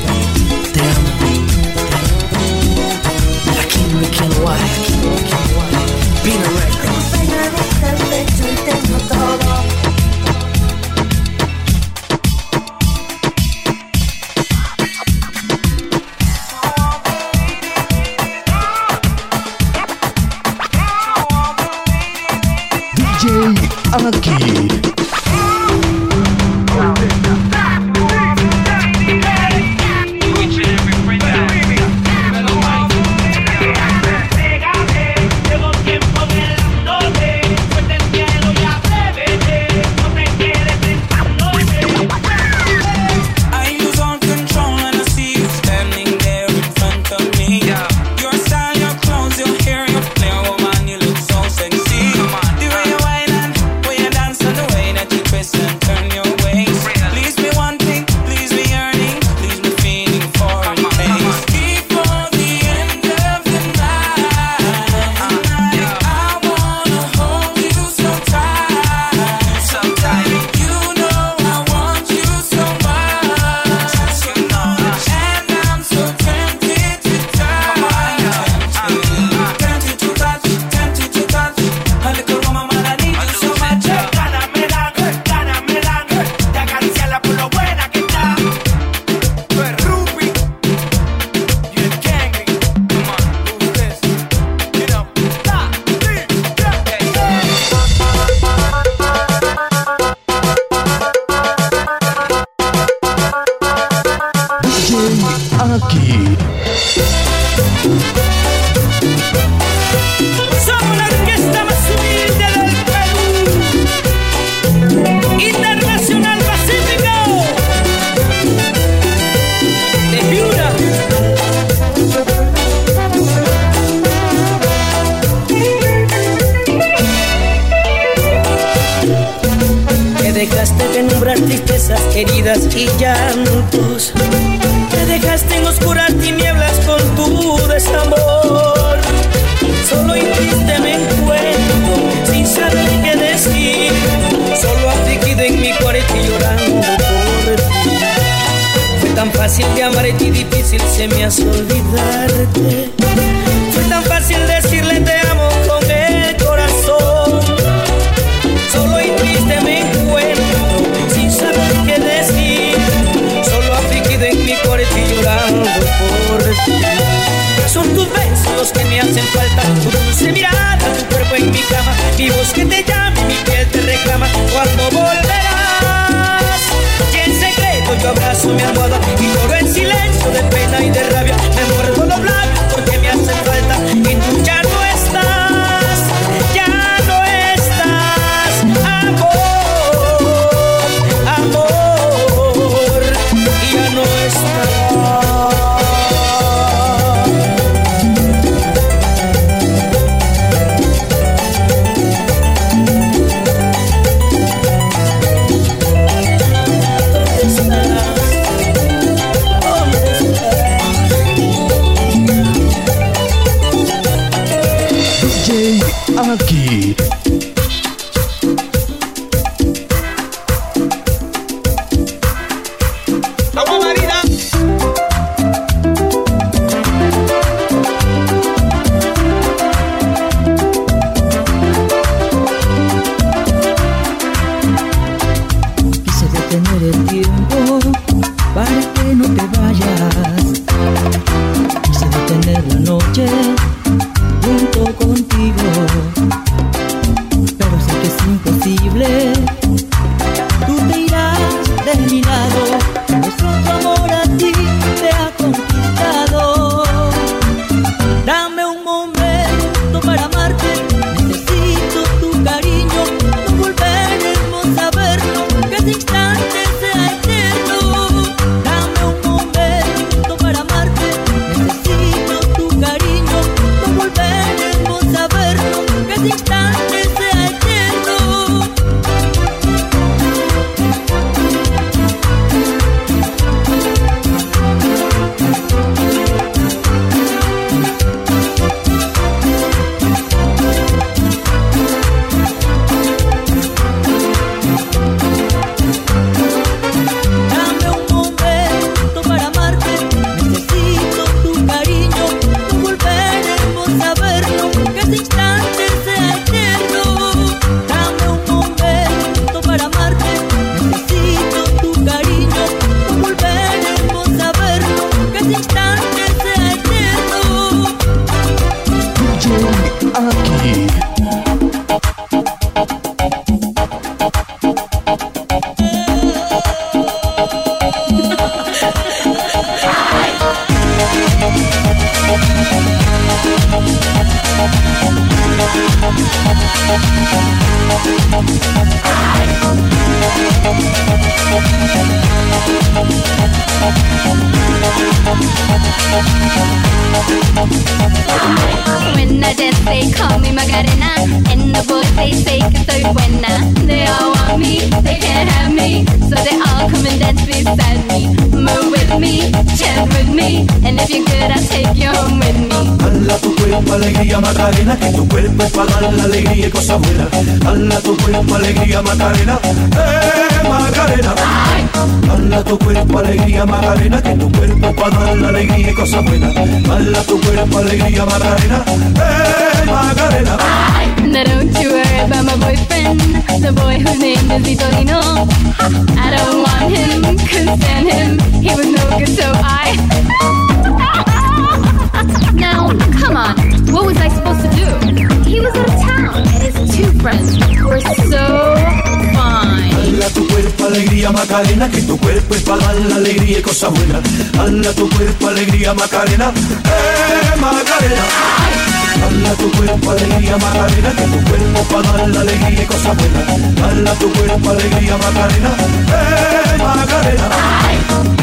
Eh, 415.79 416.79
Macarena. 416.79 417.49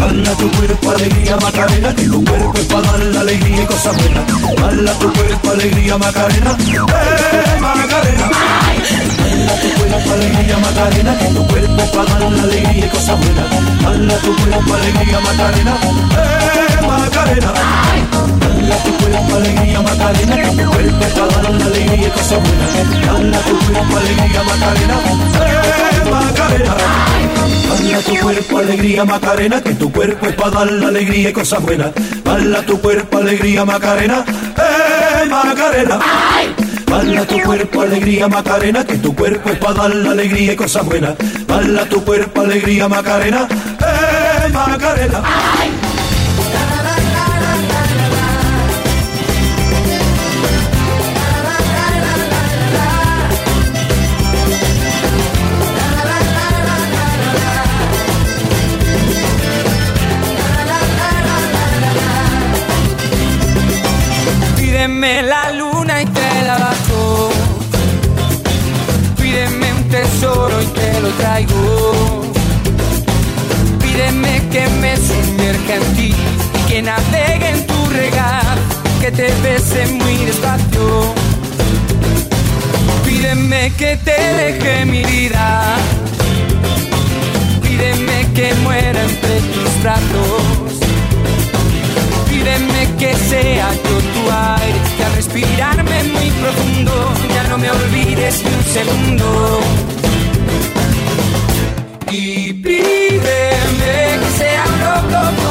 Hala 0.02 0.32
tu 0.38 0.52
cuerpo, 0.52 0.92
alegría, 0.92 1.38
Macarena, 1.38 1.96
que 1.96 2.04
tu 2.04 2.24
cuerpo 2.24 2.54
es 2.56 2.66
para 2.66 2.92
dar 2.92 3.00
la 3.00 3.20
alegría 3.22 3.64
y 3.64 3.66
cosas 3.66 3.96
buenas. 3.98 4.24
Hala 4.64 4.94
tu 5.00 5.14
cuerpo, 5.14 5.52
alegría, 5.52 5.98
Macarena, 5.98 6.58
eh, 6.60 7.60
Macarena. 7.60 8.30
Hala 9.26 9.56
tu 9.62 9.70
cuerpo, 9.80 10.14
alegría, 10.14 10.58
Macarena, 10.58 11.18
que 11.18 11.26
tu 11.26 11.48
cuerpo 11.48 11.92
para 11.92 12.20
dar 12.20 12.32
la 12.32 12.44
alegría 12.44 12.86
y 12.86 12.90
cosas 12.90 13.18
buenas. 13.20 13.46
Hala 13.86 14.16
tu 14.18 14.36
cuerpo, 14.36 14.74
alegría, 14.74 15.20
Macarena, 15.20 15.74
eh, 16.12 16.65
Macarena. 16.88 17.52
Hala 18.46 18.78
tu 18.84 18.92
cuerpo, 18.98 19.36
alegría, 19.36 19.82
Macarena, 19.82 20.36
que 20.36 20.64
tu 20.64 20.70
cuerpo 20.72 21.06
es 21.06 21.14
para 21.14 21.28
dar 21.28 21.54
la 21.54 21.66
alegría 21.66 22.08
y 22.08 22.12
cosas 22.12 22.40
buenas. 22.42 23.10
Hala 23.10 23.40
tu 23.40 23.60
cuerpo, 23.60 23.98
alegría, 23.98 24.44
Macarena, 24.44 24.96
eh, 25.46 26.10
Macarena. 26.12 26.76
Hala 27.72 28.00
tu 28.02 28.16
cuerpo, 28.20 28.58
alegría, 28.58 29.06
Macarena, 29.06 29.62
que 29.62 29.74
tu 29.74 29.92
cuerpo 29.92 30.26
es 30.28 30.36
para 30.36 30.52
dar 30.52 30.72
la 30.72 30.88
alegría 30.88 31.30
y 31.30 31.34
cosas 31.34 31.62
buenas. 31.62 31.92
Hala 32.26 32.62
tu 32.64 32.80
cuerpo, 32.82 33.18
alegría, 33.18 33.66
Macarena, 33.66 34.26
eh, 34.58 35.26
Macarena. 35.30 36.00
Hala 36.92 37.26
tu 37.26 37.42
cuerpo, 37.42 37.82
alegría, 37.82 38.28
Macarena, 38.28 38.86
que 38.86 38.98
tu 38.98 39.16
cuerpo 39.16 39.50
es 39.50 39.58
para 39.58 39.74
dar 39.74 39.96
la 39.96 40.12
alegría 40.12 40.54
y 40.54 40.56
cosas 40.56 40.86
buenas. 40.86 41.16
Hala 41.48 41.86
tu 41.86 42.04
cuerpo, 42.04 42.42
alegría, 42.42 42.88
Macarena, 42.88 43.48
eh, 43.52 44.50
Macarena. 44.52 45.22
Pídeme 64.96 65.24
la 65.24 65.52
luna 65.52 66.02
y 66.02 66.06
te 66.06 66.42
la 66.48 66.58
bajo. 66.58 67.30
Pídeme 69.22 69.74
un 69.74 69.90
tesoro 69.90 70.62
y 70.62 70.66
te 70.68 71.02
lo 71.02 71.10
traigo. 71.20 72.22
Pídeme 73.82 74.42
que 74.50 74.66
me 74.80 74.96
sumerja 74.96 75.76
en 75.76 75.96
ti 75.98 76.14
y 76.14 76.70
que 76.70 76.82
navegue 76.82 77.50
en 77.50 77.68
tu 77.68 77.86
regazo, 77.90 78.62
que 79.02 79.12
te 79.12 79.34
bese 79.44 79.86
muy 79.88 80.16
despacio. 80.28 81.14
Pídeme 83.06 83.74
que 83.78 83.98
te 83.98 84.18
deje 84.40 84.86
mi 84.86 85.04
vida. 85.04 85.76
Pídeme 87.62 88.32
que 88.34 88.54
muera 88.64 89.04
entre 89.04 89.42
tus 89.54 89.84
brazos. 89.84 90.80
Pídeme 92.30 92.88
que 92.98 93.14
sea 93.30 93.70
yo 93.74 94.05
que 94.98 95.04
al 95.04 95.16
respirarme 95.16 96.04
muy 96.04 96.30
profundo 96.32 97.14
ya 97.34 97.44
no 97.50 97.58
me 97.58 97.70
olvides 97.70 98.44
ni 98.44 98.54
un 98.54 98.64
segundo. 98.64 99.60
Y 102.12 102.54
pídeme 102.54 104.20
que 104.20 104.30
sea 104.38 104.66
loco 104.84 105.45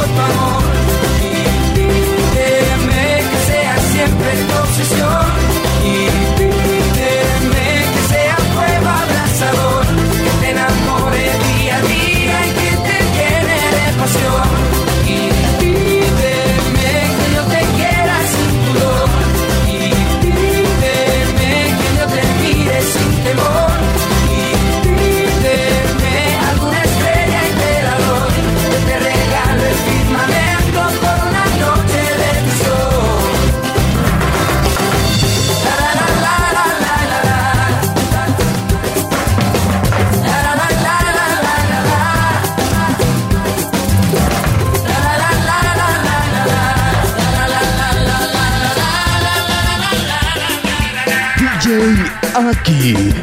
Aki. 52.34 53.14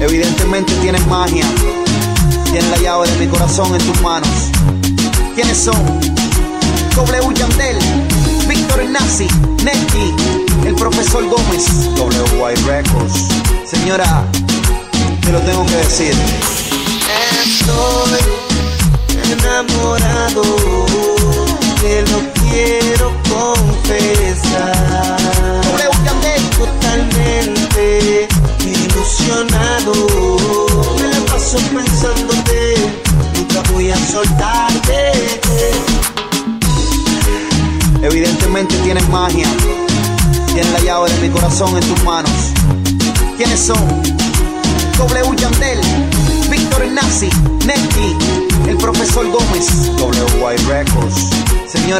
Evidentemente 0.00 0.72
tienes 0.74 1.04
magia. 1.08 1.44
Tienes 2.44 2.70
la 2.70 2.76
llave 2.78 3.10
de 3.10 3.18
mi 3.18 3.26
corazón 3.26 3.74
en 3.74 3.80
tus 3.84 4.00
manos. 4.02 4.28
¿Quiénes 5.34 5.58
son? 5.58 6.00
W 6.94 7.34
Yandel, 7.34 7.76
Víctor 8.46 8.88
Nazi, 8.88 9.26
Neki, 9.64 10.14
el 10.64 10.76
profesor 10.76 11.28
Gómez, 11.28 11.66
WY 11.98 12.54
Records. 12.66 13.26
Señora, 13.68 14.22
te 15.22 15.32
lo 15.32 15.40
tengo 15.40 15.66
que 15.66 15.74
decir. 15.74 16.14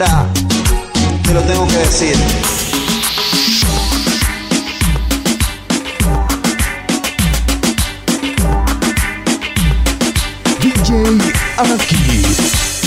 Te 0.01 1.34
lo 1.34 1.42
tengo 1.42 1.68
que 1.68 1.76
decir. 1.76 2.16
DJ. 10.62 12.80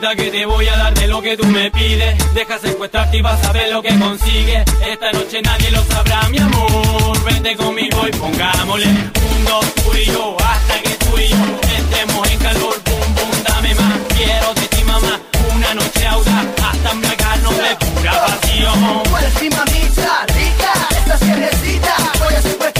Que 0.00 0.30
te 0.30 0.46
voy 0.46 0.66
a 0.66 0.76
dar 0.76 0.94
de 0.94 1.06
lo 1.06 1.20
que 1.20 1.36
tú 1.36 1.46
me 1.46 1.70
pides. 1.70 2.34
Deja 2.34 2.58
secuestrarte 2.58 3.18
y 3.18 3.20
vas 3.20 3.44
a 3.44 3.52
ver 3.52 3.70
lo 3.70 3.82
que 3.82 3.96
consigues. 3.98 4.64
Esta 4.84 5.12
noche 5.12 5.42
nadie 5.42 5.70
lo 5.70 5.84
sabrá 5.84 6.26
mi 6.30 6.38
amor. 6.38 7.24
Vente 7.24 7.54
conmigo 7.54 8.08
y 8.08 8.10
pongámosle 8.12 8.86
Un, 8.86 9.44
dos, 9.44 9.74
tú 9.74 9.94
y 9.94 10.06
yo 10.06 10.36
Hasta 10.40 10.82
que 10.82 10.90
tú 10.96 11.18
y 11.18 11.28
yo 11.28 11.36
entremos 11.76 12.30
en 12.30 12.38
calor. 12.38 12.74
Boom, 12.86 13.14
boom, 13.14 13.44
dame 13.44 13.74
más 13.74 13.98
Quiero 14.16 14.54
de 14.54 14.66
ti 14.68 14.84
mamá. 14.84 15.20
Una 15.54 15.74
noche 15.74 16.06
audaz 16.06 16.46
Hasta 16.64 16.90
embriagarnos 16.90 17.56
de 17.56 17.86
pura 17.86 18.26
pasión. 18.26 19.02
Tú 19.04 19.16
eres 19.16 19.42
mi 19.42 19.50
mamita 19.50 20.26
rica, 20.28 20.72
estás 20.98 21.20
que 21.20 22.56
voy 22.58 22.66
a 22.66 22.79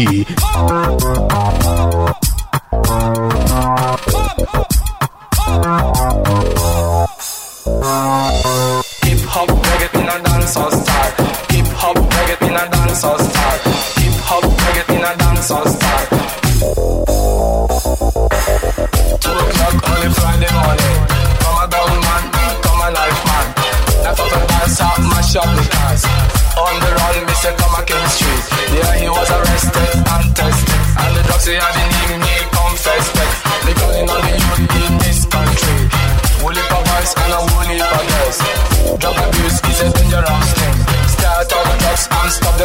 Aki. 0.00 0.16
Hip. 0.16 0.28
Hip 9.04 9.20
hop, 9.26 9.48
reggae 9.48 9.88
in 9.98 10.08
a 12.56 12.58
dancehall 12.70 13.20
style. 13.20 13.60
Hip 13.98 14.16
hop, 14.24 14.44
reggae 14.44 14.88
in 14.88 15.04
a 15.04 15.06
dancehall 15.18 15.68
style. 15.68 15.89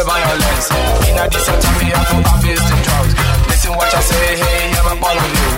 Violence. 0.06 0.70
In 1.10 1.18
a 1.18 1.26
time, 1.26 1.74
we 1.82 1.90
have 1.90 2.06
to 2.06 2.16
abuse 2.22 2.62
the 2.62 2.76
drugs. 2.86 3.12
Listen 3.50 3.72
what 3.74 3.90
I 3.90 4.00
say, 4.00 4.26
hey, 4.38 4.70
I'm 4.78 4.94
upon 4.94 5.18
you. 5.18 5.50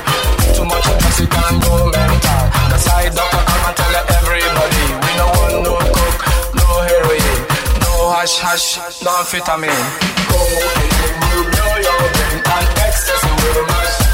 Too 0.56 0.64
much 0.64 0.88
drugs, 0.88 1.20
you 1.20 1.28
can 1.28 1.54
go 1.60 1.92
mental. 1.92 2.42
That's 2.72 2.88
why 2.88 3.12
Dr. 3.12 3.42
Alman 3.44 3.74
tell 3.76 3.94
everybody. 4.16 4.84
We 5.04 5.10
no 5.20 5.26
want 5.36 5.56
no 5.68 5.74
coke, 5.92 6.20
no 6.56 6.68
heroin, 6.88 7.36
no 7.84 7.92
hash 8.16 8.40
hash, 8.40 8.68
no 9.04 9.12
amphetamine. 9.20 9.84
Cocaine 10.32 11.16
will 11.20 11.44
blow 11.52 11.74
your 11.84 12.02
brain 12.16 12.38
and 12.40 12.68
ecstasy 12.88 13.30
will 13.44 13.62
mash 13.68 14.07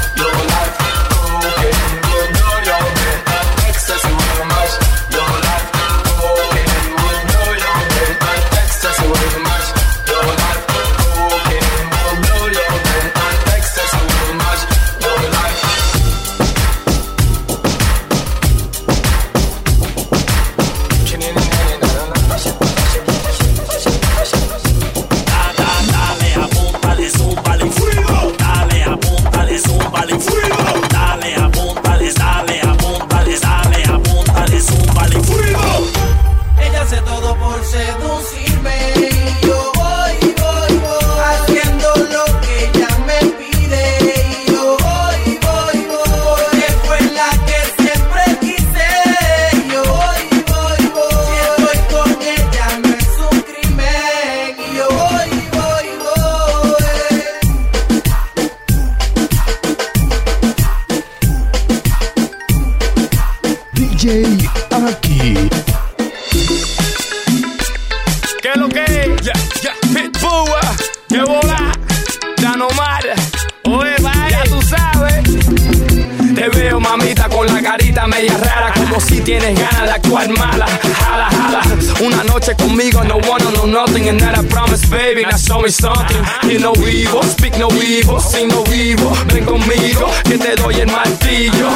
and 84.15 84.23
that 84.23 84.37
I 84.37 84.47
promise, 84.47 84.87
baby, 84.89 85.23
now 85.23 85.37
show 85.37 85.59
me 85.59 85.69
something. 85.69 86.23
You 86.47 86.59
no 86.59 86.73
vivo, 86.73 87.21
speak 87.23 87.57
no 87.57 87.67
vivo, 87.69 88.19
sin 88.19 88.47
no 88.47 88.63
vivo, 88.63 89.11
ven 89.27 89.45
conmigo, 89.45 90.07
que 90.23 90.37
te 90.37 90.55
doy 90.55 90.75
el 90.79 90.87
martillo. 90.87 91.69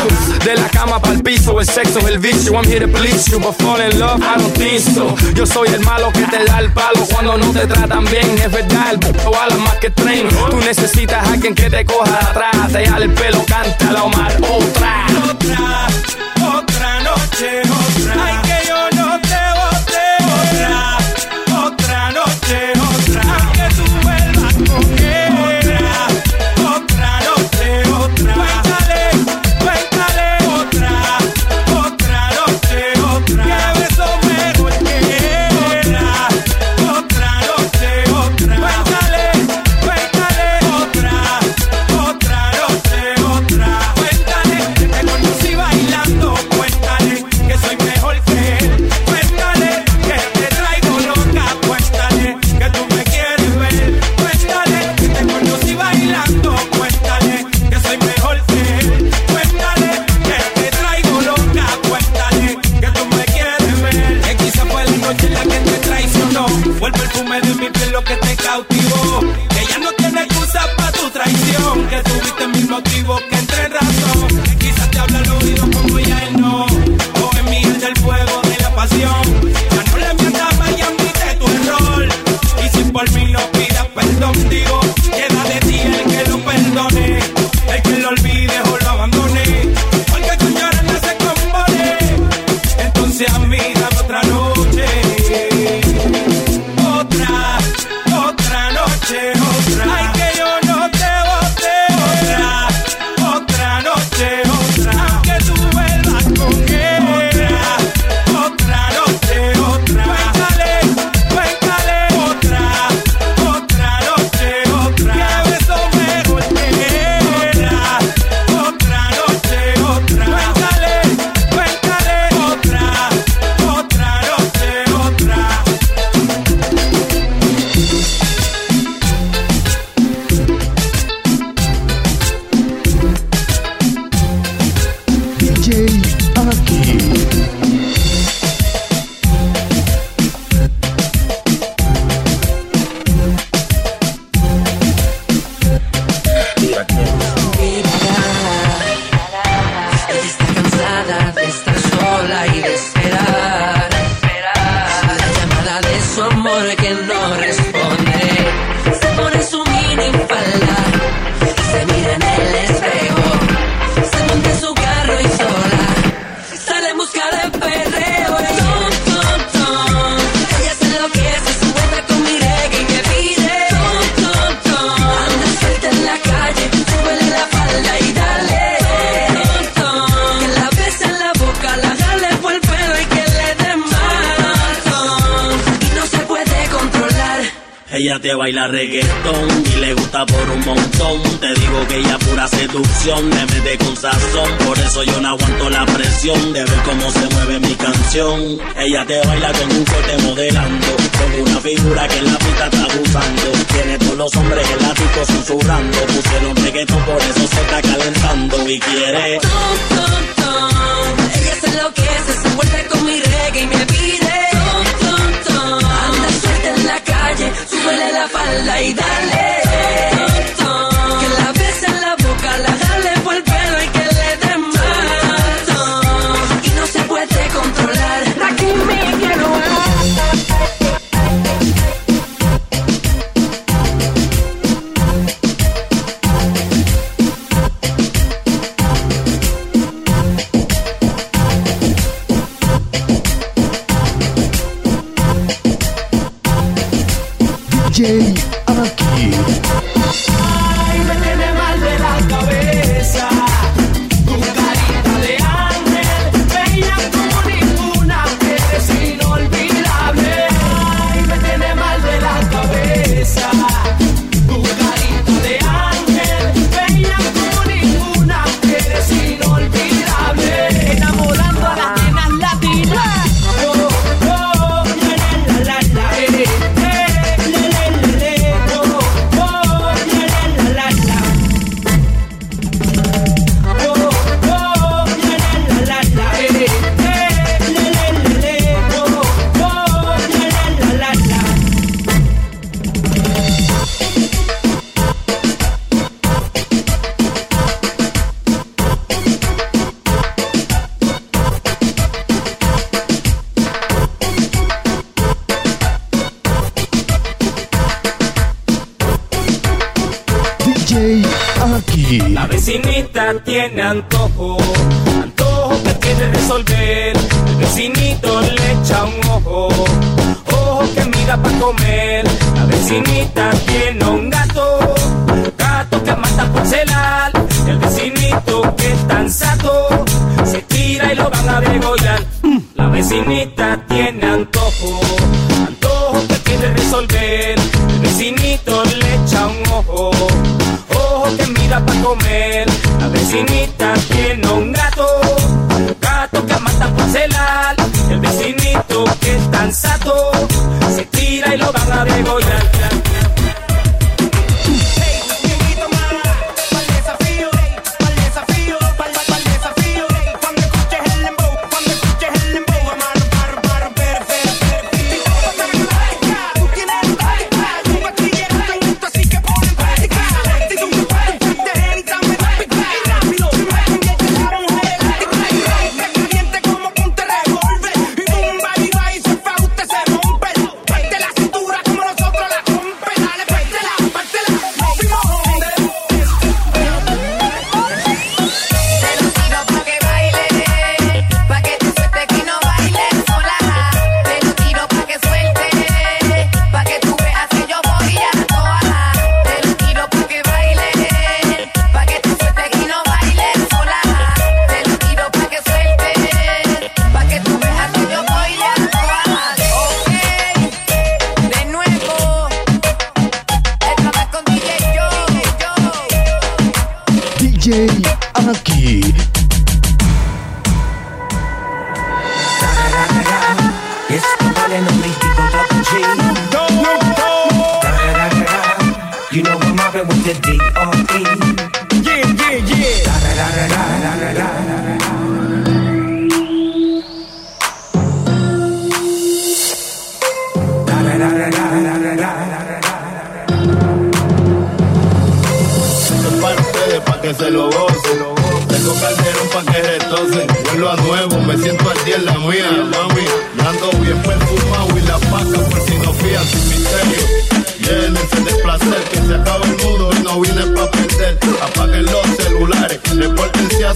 De 0.44 0.56
la 0.56 0.70
cama 0.70 1.00
para 1.00 1.16
el 1.16 1.24
piso, 1.24 1.60
el 1.60 1.66
sexo 1.66 2.00
es 2.00 2.06
el 2.06 2.20
vicio, 2.20 2.54
I'm 2.54 2.66
here 2.66 2.80
to 2.80 2.88
please 2.88 3.30
you, 3.30 3.40
but 3.40 3.56
fall 3.56 3.80
in 3.80 4.00
love, 4.00 4.22
I 4.22 4.38
don't 4.38 4.54
think 4.56 4.80
so. 4.80 5.16
Yo 5.34 5.46
soy 5.46 5.70
el 5.70 5.82
malo 5.82 6.12
que 6.12 6.26
te 6.28 6.46
da 6.46 6.60
el 6.60 6.72
palo 6.72 7.06
cuando 7.12 7.38
no 7.38 7.52
te 7.52 7.68
tratan 7.68 8.06
bien, 8.06 8.38
es 8.38 8.52
verdad, 8.52 8.92
el 8.92 9.00
puto 9.00 9.32
ala 9.40 9.56
más 9.58 9.76
que 9.80 9.90
tren. 9.90 10.28
Tú 10.50 10.58
necesitas 10.58 11.28
a 11.28 11.34
alguien 11.34 11.56
que 11.56 11.70
te 11.70 11.86
coja 11.86 12.20
atrás, 12.30 12.72
te 12.72 12.88
jale 12.88 13.06
el 13.06 13.14
pelo, 13.14 13.44
canta 13.46 13.92
la 13.92 14.04
Omar. 14.04 14.32
Otra, 14.42 15.08
otra 15.30 15.88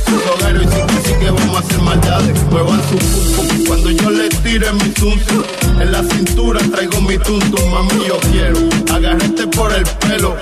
y 0.07 1.07
sí 1.07 1.13
que 1.19 1.29
vamos 1.29 1.55
a 1.55 1.59
hacer 1.59 1.79
maldades. 1.81 2.43
Muevan 2.51 2.81
su 2.89 2.97
pum 3.35 3.65
cuando 3.67 3.89
yo 3.91 4.09
le 4.09 4.29
tire 4.29 4.71
mi 4.73 4.89
tuntum. 4.89 5.43
En 5.79 5.91
la 5.91 6.03
cintura 6.03 6.59
traigo 6.71 7.01
mi 7.01 7.17
tuntum, 7.17 7.71
mami 7.71 8.07
yo 8.07 8.19
quiero 8.31 8.59
agarrarte 8.93 9.47
por 9.47 9.71
el 9.73 9.83
pelo. 10.07 10.35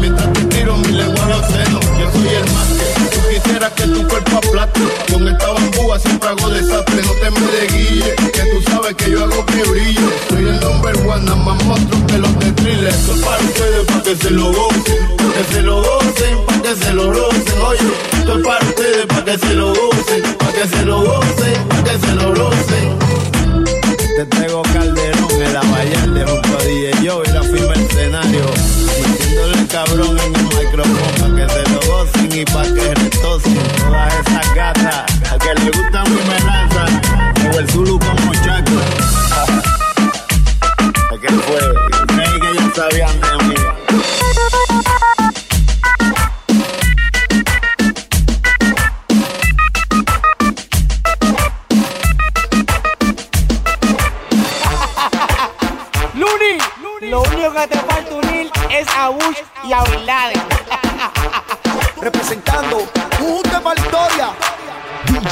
Mientras 0.00 0.30
te 0.34 0.44
tiro 0.44 0.76
mi 0.76 0.92
lengua 0.92 1.24
a 1.24 1.28
los 1.28 1.40
yo 1.40 2.12
soy 2.12 2.28
el 2.34 2.52
más 2.52 2.68
que 2.68 3.16
tú 3.16 3.20
quisieras 3.30 3.72
que 3.72 3.84
tu 3.84 4.06
cuerpo 4.08 4.36
aplaste. 4.36 4.80
Con 5.12 5.28
esta 5.28 5.52
bambúa 5.52 5.98
siempre 5.98 6.28
hago 6.28 6.50
desastre, 6.50 7.02
no 7.02 7.12
te 7.12 7.30
me 7.30 7.40
de 7.40 8.35
yo 9.16 9.24
hago 9.24 9.46
que 9.46 9.62
brille. 9.70 10.08
Soy 10.28 10.48
el 10.48 10.60
number 10.60 10.96
one, 11.08 11.24
nada 11.24 11.36
más 11.36 11.64
monstruo 11.64 12.06
que 12.06 12.18
los 12.18 12.38
de 12.38 12.52
thriller. 12.52 12.88
Esto 12.88 13.14
es 13.14 13.20
para 13.20 13.42
ustedes, 13.42 13.86
para 13.86 14.02
que 14.02 14.16
se 14.16 14.30
lo 14.30 14.52
gocen, 14.52 15.16
para 15.16 15.32
que 15.32 15.44
se 15.52 15.62
lo 15.62 15.76
gocen, 15.82 16.46
para 16.46 16.62
que 16.62 16.76
se 16.76 16.92
lo 16.92 17.12
rocen. 17.12 17.60
Oye, 17.66 17.80
esto 18.18 18.38
es 18.38 18.46
para 18.46 18.64
ustedes, 18.66 19.06
para 19.06 19.24
que 19.24 19.38
se 19.38 19.54
lo 19.54 19.68
gocen, 19.74 20.22
para 20.38 20.52
que 20.52 20.68
se 20.68 20.84
lo 20.84 21.00
gocen, 21.02 21.68
para 21.68 21.84
que 21.84 21.98
se 21.98 22.14
lo 22.14 22.34
rocen. 22.34 22.98
Te 24.16 24.26
traigo 24.26 24.62
Calderón 24.62 25.42
en 25.42 25.52
la 25.52 25.60
Vallarde 25.60 26.24
junto 26.26 26.58
a 26.58 26.62
DJ 26.62 26.92
Joe 27.04 27.22
y 27.26 27.32
la 27.32 27.42
firma 27.42 27.74
escenario. 27.74 28.44
Metiéndole 28.86 29.66
cabrón 29.66 30.18
en 30.18 30.34
el 30.34 30.44
micrófono 30.44 31.06
para 31.20 31.36
que 31.36 31.52
se 31.52 31.70
lo 31.70 31.80
gocen 31.92 32.32
y 32.32 32.44
para 32.46 32.74
que 32.74 32.94
retocen 32.94 33.58
todas 33.78 34.14
esas 34.14 34.54
gatas. 34.54 35.04
A 35.30 35.38
que 35.38 35.54
le 35.54 35.70
gusta 35.70 36.04
mi 36.04 36.16
melaza, 36.30 36.86
o 37.52 37.58
el 37.58 37.68
Zulu 37.70 37.95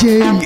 DJ 0.05 0.43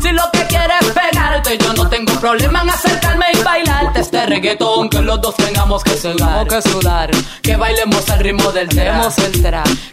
Si 0.00 0.12
lo 0.12 0.22
que 0.32 0.46
quieres 0.46 0.84
pegar 0.94 1.17
yo 1.46 1.72
no 1.72 1.88
tengo 1.88 2.12
problema 2.20 2.62
en 2.62 2.70
acercarme 2.70 3.26
y 3.32 3.42
bailarte 3.42 4.00
este 4.00 4.26
reggaetón. 4.26 4.90
Que 4.90 5.00
los 5.00 5.20
dos 5.20 5.36
tengamos 5.36 5.84
que 5.84 5.96
sudar. 5.96 6.46
Que, 6.48 6.60
sudar. 6.60 7.10
que 7.42 7.56
bailemos 7.56 8.10
al 8.10 8.18
ritmo 8.18 8.50
del 8.50 8.68
tema. 8.68 9.08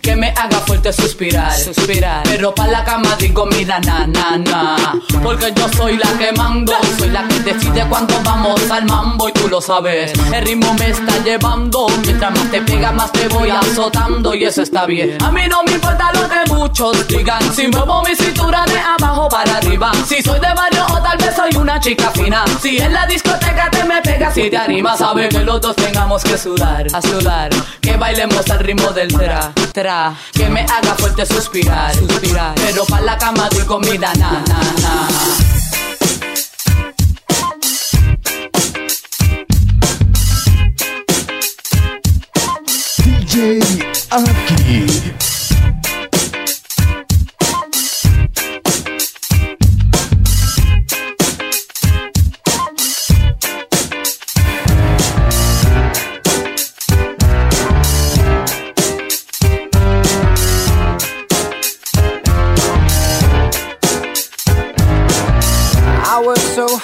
Que 0.02 0.16
me 0.16 0.30
haga 0.30 0.60
fuerte 0.66 0.92
suspirar. 0.92 1.56
suspirar. 1.56 2.24
Pero 2.24 2.54
pa' 2.54 2.68
la 2.68 2.84
cama 2.84 3.16
digo, 3.20 3.46
mira, 3.46 3.80
na, 3.80 4.08
na, 4.08 4.38
na. 4.38 4.96
Porque 5.22 5.54
yo 5.56 5.70
soy 5.78 5.98
la 5.98 6.18
que 6.18 6.32
mando. 6.34 6.74
Soy 6.98 7.10
la 7.10 7.28
que 7.28 7.40
decide 7.40 7.86
cuando 7.88 8.20
vamos 8.24 8.60
al 8.72 8.86
mambo. 8.86 9.30
Y 9.30 9.32
tú 9.34 9.48
lo 9.48 9.62
sabes. 9.62 10.14
El 10.34 10.46
ritmo 10.46 10.74
me 10.74 10.90
está 10.90 11.24
llevando. 11.24 11.88
Mientras 12.04 12.32
más 12.32 12.52
te 12.52 12.62
pega, 12.62 12.92
más 12.92 13.12
te 13.12 13.28
voy 13.28 13.50
azotando. 13.52 14.34
Y 14.34 14.46
eso 14.46 14.64
está 14.64 14.86
bien. 14.88 15.22
A 15.24 15.32
mí 15.32 15.42
no 15.48 15.62
me 15.64 15.74
importa 15.74 16.12
lo 16.12 16.28
que 16.28 16.54
muchos 16.54 17.08
digan. 17.08 17.42
Si 17.54 17.68
muevo 17.68 18.02
mi 18.02 18.16
cintura 18.16 18.66
de 18.66 18.80
abajo 18.80 19.30
para 19.30 19.58
arriba. 19.58 19.92
Si 20.08 20.22
soy 20.24 20.40
de 20.40 20.54
barrio 20.54 20.86
o 20.90 21.02
tal 21.02 21.18
vez 21.18 21.35
soy 21.36 21.56
una 21.56 21.80
chica 21.80 22.12
fina. 22.12 22.46
Si 22.62 22.78
en 22.78 22.94
la 22.94 23.06
discoteca 23.06 23.70
te 23.70 23.84
me 23.84 24.02
pegas, 24.02 24.34
si 24.34 24.50
te 24.50 24.58
animas, 24.58 25.00
sabe 25.00 25.28
que 25.30 25.40
los 25.40 25.60
dos 25.60 25.76
tengamos 25.76 26.24
que 26.24 26.38
sudar, 26.38 26.88
a 26.94 27.02
sudar. 27.02 27.50
Que 27.82 27.98
bailemos 27.98 28.50
al 28.50 28.60
ritmo 28.60 28.92
del 28.92 29.10
tra, 29.10 29.52
tra. 29.74 30.16
Que 30.34 30.50
me 30.50 30.62
haga 30.62 30.96
fuerte 30.96 31.26
suspirar, 31.26 31.94
suspirar. 31.96 32.56
Pero 32.56 32.86
pa' 32.86 33.02
la 33.02 33.18
cama 33.18 33.50
doy 33.50 33.66
comida, 33.66 34.14
na, 34.16 34.44
na, 34.48 34.60
na. 34.82 35.08
DJ 43.04 43.60
Aki. 44.12 45.35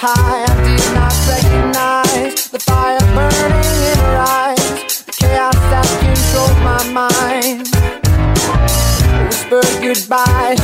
High, 0.02 0.42
I 0.42 0.54
did 0.66 0.94
not 0.98 1.14
recognize 1.30 2.50
the 2.50 2.58
fire 2.58 3.00
burning 3.14 3.78
in 3.92 3.98
her 4.02 4.18
eyes, 4.18 5.04
the 5.06 5.12
chaos 5.12 5.62
that 5.70 5.86
controlled 6.02 6.60
my 6.66 6.82
mind. 6.90 7.70
I 8.50 9.28
Whispered 9.28 9.78
goodbye, 9.86 10.56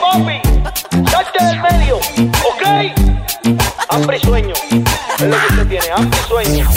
papi. 0.00 0.40
Salte 1.10 1.44
del 1.44 1.60
medio, 1.60 1.96
¿ok? 1.96 2.64
Hambre 3.90 4.16
y 4.16 4.20
sueño. 4.20 4.54
Es 5.18 5.22
lo 5.22 5.36
que 5.36 5.46
usted 5.48 5.68
tiene, 5.68 5.86
hambre 5.94 6.18
y 6.18 6.28
sueño. 6.28 6.68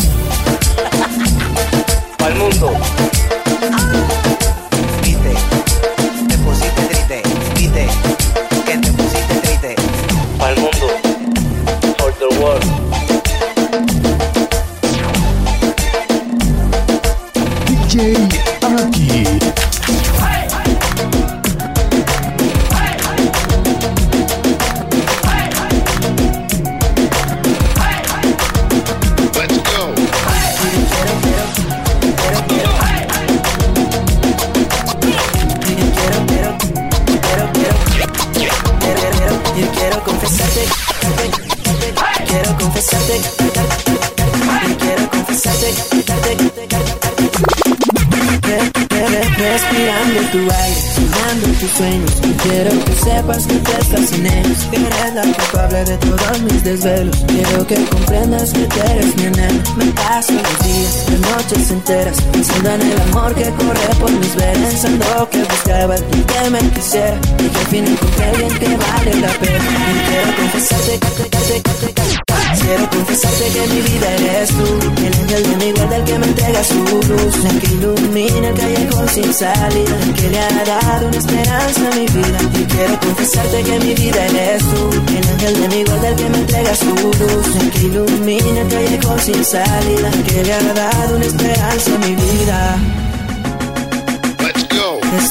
Sepas 53.24 53.48
que 53.48 53.56
tú 53.56 53.72
estás 53.80 54.12
en 54.14 54.26
ellos, 54.26 54.58
que 54.70 54.78
eres 54.78 55.14
la 55.16 55.22
culpable 55.24 55.86
de 55.86 55.98
todos 55.98 56.42
mis 56.42 56.64
desvelos. 56.64 57.16
Quiero 57.28 57.66
que 57.68 57.76
comprendas 57.86 58.52
que 58.52 58.66
tú 58.66 58.76
eres 58.92 59.16
mi 59.16 59.26
anhelo. 59.26 59.62
Me 59.78 59.86
paso 59.86 60.34
los 60.34 60.60
días, 60.66 61.06
las 61.10 61.20
noches 61.32 61.72
enteras, 61.72 62.22
pensando 62.32 62.70
en 62.72 62.82
el 62.82 63.02
amor 63.02 63.34
que 63.36 63.44
corre 63.52 63.88
por 64.00 64.12
mis 64.12 64.36
venas, 64.36 64.70
pensando 64.74 65.30
que 65.32 65.44
buscaba 65.44 65.96
el 65.96 66.04
que 66.04 66.50
me 66.50 66.60
quisiera 66.72 67.18
y 67.40 67.48
que 67.50 67.60
al 67.60 67.68
fin 67.68 67.88
encontré 67.88 68.26
alguien 68.26 68.60
que 68.60 68.78
vale 68.78 69.14
la 69.22 69.30
pena. 69.40 69.66
Quiero 70.10 70.36
confesarte, 70.38 71.00
que- 71.00 71.30
que- 71.30 71.62
que- 71.62 71.94
que- 71.94 72.33
Quiero 72.62 72.90
confesarte 72.90 73.46
que 73.50 73.68
mi 73.68 73.82
vida 73.82 74.08
eres 74.16 74.50
tú. 74.50 74.66
El 74.98 75.14
ángel 75.14 75.44
de 75.44 75.56
mi 75.66 75.72
guarda, 75.72 75.96
el 75.98 76.04
que 76.04 76.20
me 76.20 76.26
entrega 76.28 76.64
su 76.64 76.84
luz. 76.84 77.36
El 77.50 77.60
que 77.60 77.74
ilumina 77.74 78.48
el 78.50 78.56
callejón 78.56 79.10
sin 79.10 79.34
salida. 79.34 79.96
El 80.04 80.14
que 80.14 80.30
le 80.30 80.40
ha 80.40 80.64
dado 80.66 81.08
una 81.08 81.18
esperanza 81.18 81.82
a 81.92 81.96
mi 81.96 82.06
vida. 82.06 82.40
Quiero 82.74 83.00
confesarte 83.00 83.64
que 83.64 83.80
mi 83.80 83.94
vida 83.94 84.26
eres 84.26 84.64
tú. 84.64 84.90
El 85.18 85.30
ángel 85.30 85.62
de 85.62 85.68
mi 85.70 85.84
guarda, 85.84 86.10
el 86.10 86.16
que 86.16 86.30
me 86.30 86.38
entrega 86.38 86.76
su 86.76 86.96
luz. 86.96 87.56
El 87.62 87.72
que 87.72 87.80
ilumina 87.80 88.62
el 88.62 88.68
callejón 88.68 89.20
sin 89.20 89.44
salida. 89.44 90.10
El 90.14 90.24
que 90.24 90.44
le 90.44 90.54
ha 90.54 90.74
dado 90.74 91.16
una 91.16 91.26
esperanza 91.26 91.96
a 91.96 91.98
mi 92.00 92.16
vida. 92.16 93.03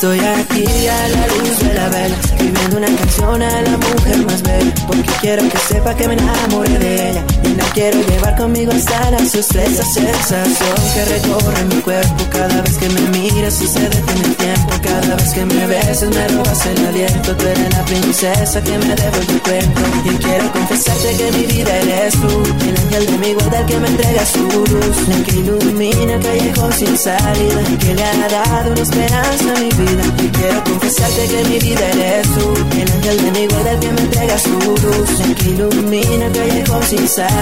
Estoy 0.03 0.19
aquí 0.19 0.89
a 0.89 1.09
la 1.11 1.27
luz 1.29 1.59
de 1.61 1.75
la 1.75 1.89
vela, 1.89 2.17
escribiendo 2.25 2.77
una 2.77 2.89
canción 2.89 3.41
a 3.41 3.63
la 3.63 3.77
mujer 3.77 4.27
más 4.27 4.43
bella, 4.43 4.75
porque 4.89 5.09
quiero 5.21 5.49
que 5.49 5.57
sepa 5.59 5.95
que 5.95 6.09
me 6.09 6.15
enamoré 6.15 6.77
de 6.77 7.11
ella 7.11 7.42
la 7.57 7.65
quiero 7.75 8.01
llevar 8.01 8.37
conmigo 8.37 8.73
la 8.73 8.79
esa 8.79 9.43
sensación 9.85 10.77
que 10.95 11.05
recorre 11.05 11.65
mi 11.65 11.81
cuerpo 11.83 12.25
cada 12.31 12.63
vez 12.63 12.77
que 12.79 12.89
me 12.89 13.01
miras 13.19 13.61
y 13.63 13.67
se 13.67 13.81
detiene 13.81 14.27
el 14.27 14.37
tiempo, 14.37 14.75
cada 14.83 15.17
vez 15.17 15.33
que 15.33 15.45
me 15.45 15.67
besas 15.67 16.11
me 16.11 16.29
robas 16.29 16.67
el 16.67 16.87
aliento, 16.87 17.37
tú 17.37 17.47
eres 17.47 17.71
la 17.73 17.85
princesa 17.85 18.63
que 18.63 18.79
me 18.79 18.95
devuelve 18.95 19.33
el 19.33 19.43
cuento 19.43 19.81
y 20.05 20.17
quiero 20.17 20.53
confesarte 20.53 21.17
que 21.17 21.33
mi 21.33 21.47
vida 21.47 21.77
eres 21.77 22.15
tú, 22.15 22.43
el 22.69 22.77
ángel 22.77 23.07
de 23.07 23.19
mi 23.19 23.35
guarda 23.35 23.67
que 23.67 23.79
me 23.79 23.89
entrega 23.89 24.27
su 24.27 24.49
luz, 24.49 25.09
el 25.09 25.23
que 25.25 25.37
ilumina 25.37 26.15
el 26.15 26.23
callejón 26.23 26.73
sin 26.73 26.97
salida, 26.97 27.61
el 27.61 27.79
que 27.79 27.95
le 27.95 28.05
ha 28.05 28.29
dado 28.29 28.73
una 28.73 28.83
esperanza 28.83 29.55
a 29.57 29.61
mi 29.61 29.69
vida. 29.69 30.05
Y 30.23 30.29
quiero 30.29 30.65
confesarte 30.65 31.27
que 31.29 31.45
mi 31.49 31.59
vida 31.59 31.89
eres 31.91 32.27
tú, 32.35 32.55
el 32.81 32.93
ángel 32.93 33.25
de 33.25 33.31
mi 33.33 33.47
guarda 33.47 33.81
que 33.81 33.93
me 33.93 34.01
entrega 34.01 34.39
su 34.39 34.59
luz, 34.59 35.21
el 35.25 35.35
que 35.35 35.51
ilumina 35.51 36.27
el 36.27 36.33
callejón 36.33 36.83
sin 36.85 37.09
salida, 37.09 37.42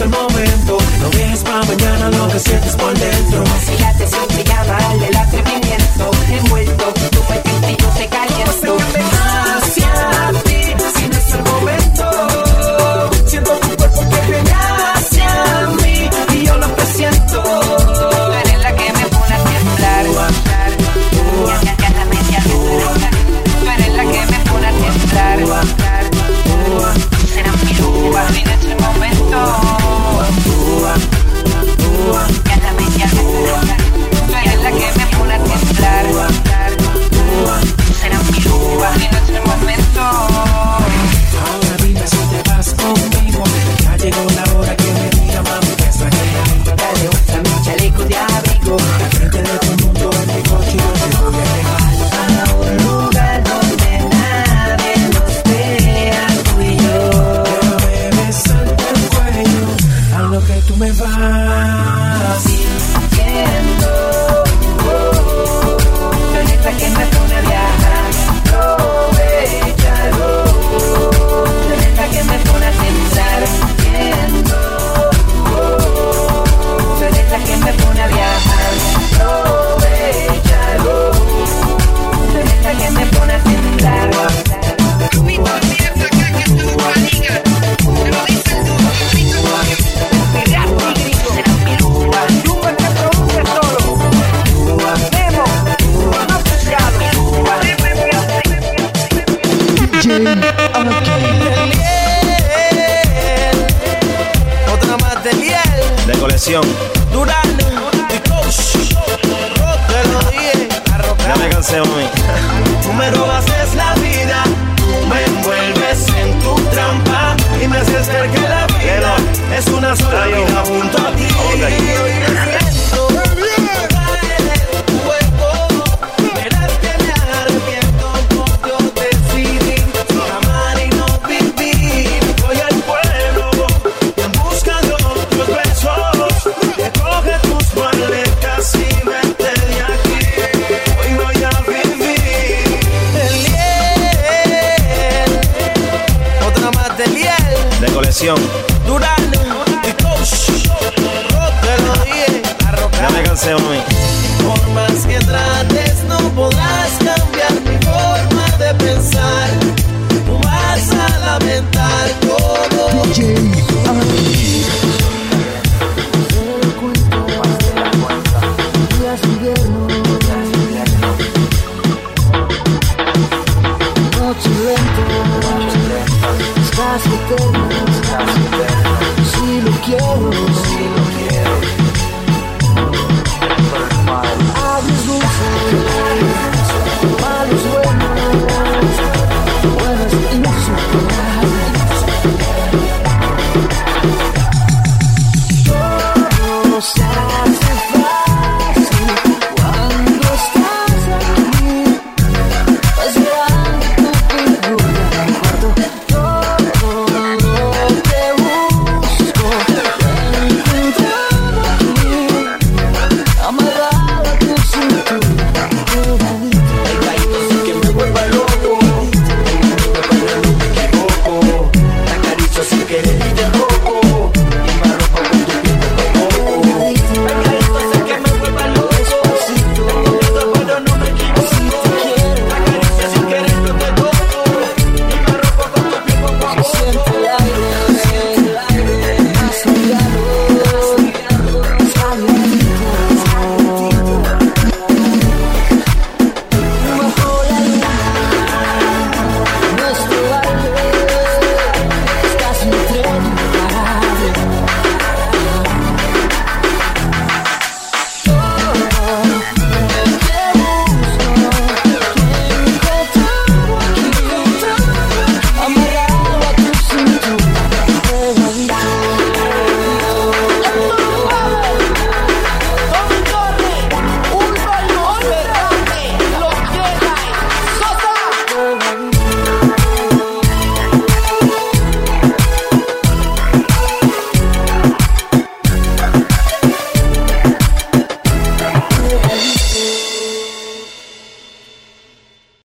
el 0.00 0.10
momento. 0.10 0.78
No 1.00 1.10
dejes 1.10 1.42
para 1.42 1.62
mañana 1.64 2.10
lo 2.10 2.28
que 2.28 2.38
sientes 2.38 2.76
por 2.76 2.96
dentro. 2.98 3.44
Vacílate 3.44 4.06
sin 4.06 4.36
pijama 4.36 4.76
al 4.76 5.00
del 5.00 5.16
atrevimiento. 5.16 6.10
Envuelto, 6.30 6.84
tu 7.10 7.20
y 7.68 7.76
yo 7.76 7.88
te 7.90 8.06
caliento. 8.08 9.17